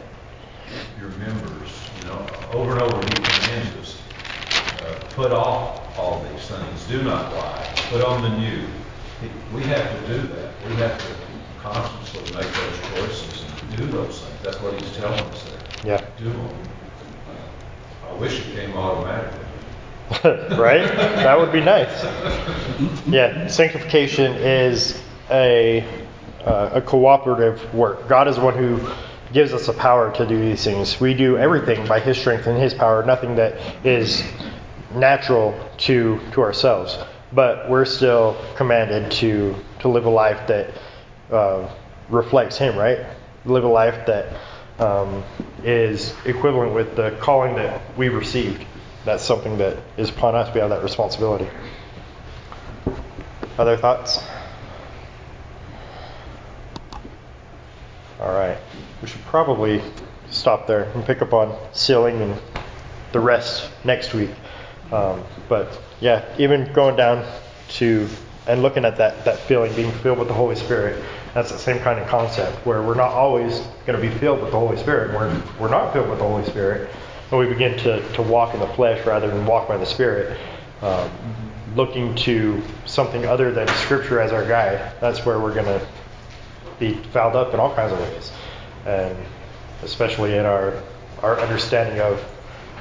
[0.99, 1.88] your members.
[2.09, 4.01] Know, over and over he commands us,
[4.81, 6.87] uh, put off all these things.
[6.87, 7.71] Do not lie.
[7.89, 8.65] Put on the new.
[9.53, 10.53] We have to do that.
[10.67, 11.05] We have to
[11.61, 14.41] constantly make those choices and do those things.
[14.41, 15.45] That's what he's telling us
[15.83, 15.99] there.
[15.99, 16.05] Yeah.
[16.17, 16.49] Do them.
[18.09, 19.45] I wish it came automatically.
[20.57, 20.87] right?
[20.87, 22.03] That would be nice.
[23.07, 24.99] Yeah, sanctification is
[25.29, 25.85] a
[26.43, 28.07] uh, a cooperative work.
[28.07, 28.79] God is the one who
[29.33, 30.99] gives us the power to do these things.
[30.99, 33.03] We do everything by His strength and His power.
[33.05, 34.23] Nothing that is
[34.93, 36.97] natural to to ourselves.
[37.31, 40.73] But we're still commanded to to live a life that
[41.31, 41.69] uh,
[42.09, 43.05] reflects Him, right?
[43.45, 44.33] Live a life that
[44.79, 45.23] um,
[45.63, 48.65] is equivalent with the calling that we received.
[49.05, 50.53] That's something that is upon us.
[50.53, 51.47] We have that responsibility.
[53.57, 54.19] Other thoughts?
[58.19, 58.57] All right.
[59.01, 59.81] We should probably
[60.29, 62.39] stop there and pick up on sealing and
[63.11, 64.31] the rest next week.
[64.91, 67.25] Um, but yeah, even going down
[67.69, 68.07] to
[68.47, 71.03] and looking at that, that feeling, being filled with the Holy Spirit,
[71.35, 74.51] that's the same kind of concept where we're not always going to be filled with
[74.51, 75.13] the Holy Spirit.
[75.13, 76.89] We're, we're not filled with the Holy Spirit.
[77.29, 80.39] And we begin to, to walk in the flesh rather than walk by the Spirit,
[80.81, 81.11] um,
[81.75, 84.93] looking to something other than Scripture as our guide.
[84.99, 85.87] That's where we're going to
[86.79, 88.31] be fouled up in all kinds of ways.
[88.85, 89.17] And
[89.83, 90.81] especially in our,
[91.21, 92.23] our understanding of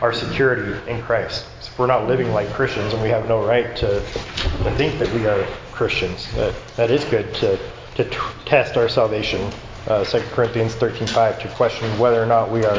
[0.00, 1.46] our security in Christ.
[1.60, 4.98] So if we're not living like Christians and we have no right to, to think
[4.98, 7.58] that we are Christians, that, that is good to,
[7.96, 9.52] to t- test our salvation.
[9.86, 12.76] Uh, 2 Corinthians 13.5 to question whether or not we are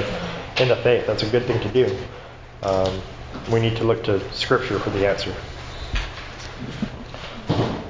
[0.59, 1.07] in the faith.
[1.07, 1.97] That's a good thing to do.
[2.63, 3.01] Um,
[3.51, 5.33] we need to look to Scripture for the answer.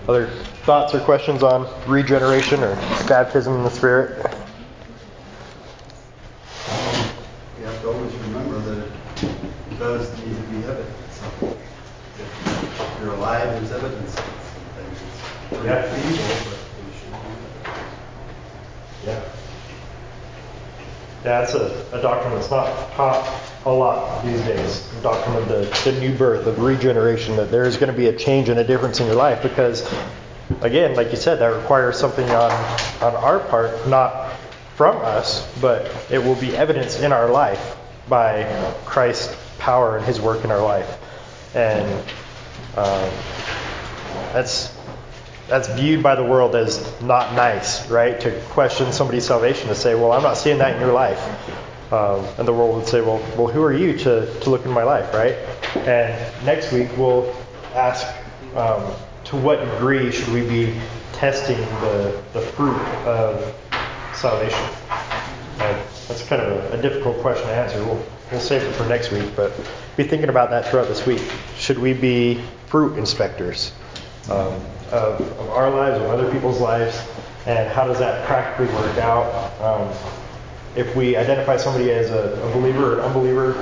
[0.09, 0.25] Other
[0.65, 2.73] thoughts or questions on regeneration or
[3.07, 4.25] baptism in the Spirit?
[7.59, 8.87] You have to always remember that
[9.21, 11.21] it does need to be evidence.
[12.17, 14.99] If you're alive, there's evidence of things.
[14.99, 15.83] It's pretty Yeah.
[15.83, 17.29] feeble, but we should do
[17.63, 17.77] that.
[19.05, 19.21] Yeah.
[21.23, 23.27] Yeah, that's a, a doctrine that's not taught
[23.65, 24.89] a lot these days.
[24.95, 28.07] The doctrine of the, the new birth, of regeneration, that there is going to be
[28.07, 29.91] a change and a difference in your life because,
[30.61, 32.51] again, like you said, that requires something on,
[33.01, 34.33] on our part, not
[34.75, 37.75] from us, but it will be evidenced in our life
[38.07, 38.43] by
[38.85, 40.97] Christ's power and his work in our life.
[41.53, 41.85] And
[42.77, 43.11] um,
[44.33, 44.75] that's
[45.49, 48.19] that's viewed by the world as not nice, right?
[48.21, 51.19] To question somebody's salvation, to say, well, I'm not seeing that in your life.
[51.91, 54.71] Um, and the world would say, well, well, who are you to, to look in
[54.71, 55.33] my life, right?
[55.87, 57.35] And next week we'll
[57.73, 58.05] ask,
[58.55, 58.93] um,
[59.25, 60.79] to what degree should we be
[61.13, 63.55] testing the, the fruit of
[64.13, 64.59] salvation?
[65.59, 65.77] And
[66.07, 67.83] that's kind of a, a difficult question to answer.
[67.83, 69.51] We'll, we'll save it for next week, but
[69.97, 71.21] be thinking about that throughout this week.
[71.57, 73.73] Should we be fruit inspectors?
[74.29, 74.53] Um,
[74.91, 76.99] of, of our lives, of other people's lives,
[77.45, 79.25] and how does that practically work out?
[80.75, 83.53] If we identify somebody as a, a believer or an unbeliever,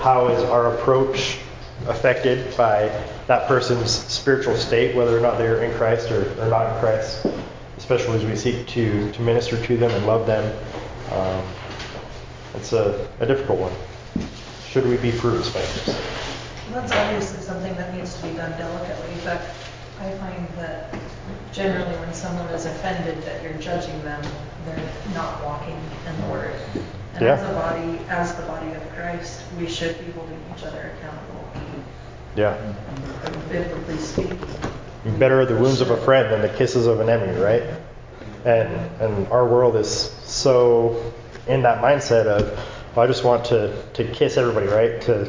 [0.00, 1.38] how is our approach
[1.86, 2.88] affected by
[3.26, 7.26] that person's spiritual state, whether or not they're in Christ or, or not in Christ,
[7.76, 10.44] especially as we seek to, to minister to them and love them?
[11.12, 11.44] Um,
[12.54, 13.72] it's a, a difficult one.
[14.68, 15.96] Should we be fruit inspectors?
[16.72, 19.40] That's obviously something that needs to be done delicately, but
[20.00, 20.94] I find that
[21.52, 24.22] generally when someone is offended that you're judging them,
[24.66, 25.76] they're not walking
[26.06, 26.54] in the Word.
[27.14, 27.34] And Yeah.
[27.34, 31.44] as a body, as the body of Christ, we should be holding each other accountable,
[32.34, 32.54] Yeah.
[33.50, 34.38] biblically speaking.
[35.18, 37.62] Better are the wounds of a friend than the kisses of an enemy, right?
[38.44, 38.68] And
[39.00, 39.88] and our world is
[40.24, 41.12] so
[41.46, 42.58] in that mindset of
[42.94, 45.00] well, I just want to, to kiss everybody, right?
[45.02, 45.28] To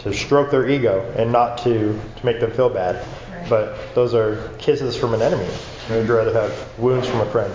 [0.00, 3.04] to stroke their ego and not to, to make them feel bad.
[3.48, 5.48] But those are kisses from an enemy.
[5.90, 7.54] I'd rather have wounds from a friend.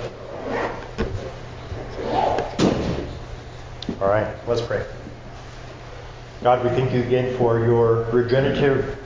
[4.02, 4.86] All right, let's pray.
[6.42, 8.98] God, we thank you again for your regenerative,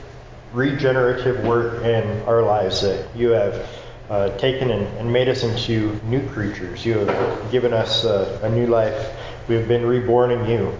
[0.54, 3.68] regenerative work in our lives that you have
[4.08, 6.86] uh, taken and, and, made us into new creatures.
[6.86, 9.14] You have given us uh, a new life.
[9.48, 10.72] We have been reborn in you.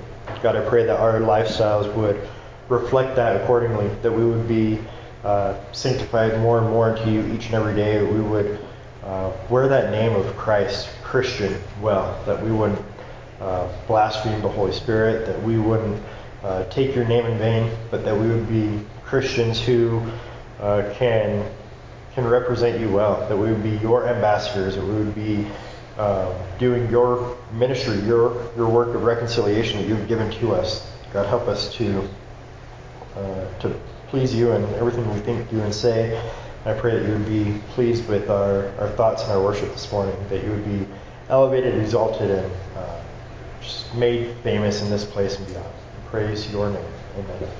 [0.43, 2.27] God, I pray that our lifestyles would
[2.69, 4.79] reflect that accordingly, that we would be
[5.27, 8.61] uh, sanctified more and more into you each and every day, that we would
[9.03, 12.81] uh, wear that name of Christ, Christian, well, that we wouldn't
[13.41, 16.01] uh, blaspheme the Holy Spirit, that we wouldn't
[16.45, 20.01] uh, take your name in vain, but that we would be Christians who
[20.61, 21.45] uh, can
[22.15, 25.45] can represent you well, that we would be your ambassadors, that we would be
[25.99, 30.89] um, doing your ministry, your your work of reconciliation that you've given to us.
[31.13, 32.09] God, help us to
[33.17, 33.75] uh, to
[34.17, 36.19] please you in everything we think, do, and say.
[36.65, 39.93] I pray that you would be pleased with our, our thoughts and our worship this
[39.93, 40.87] morning, that you would be
[41.29, 42.99] elevated, exalted, and uh,
[43.61, 45.67] just made famous in this place and beyond.
[46.07, 46.83] Praise your name.
[47.19, 47.51] Amen.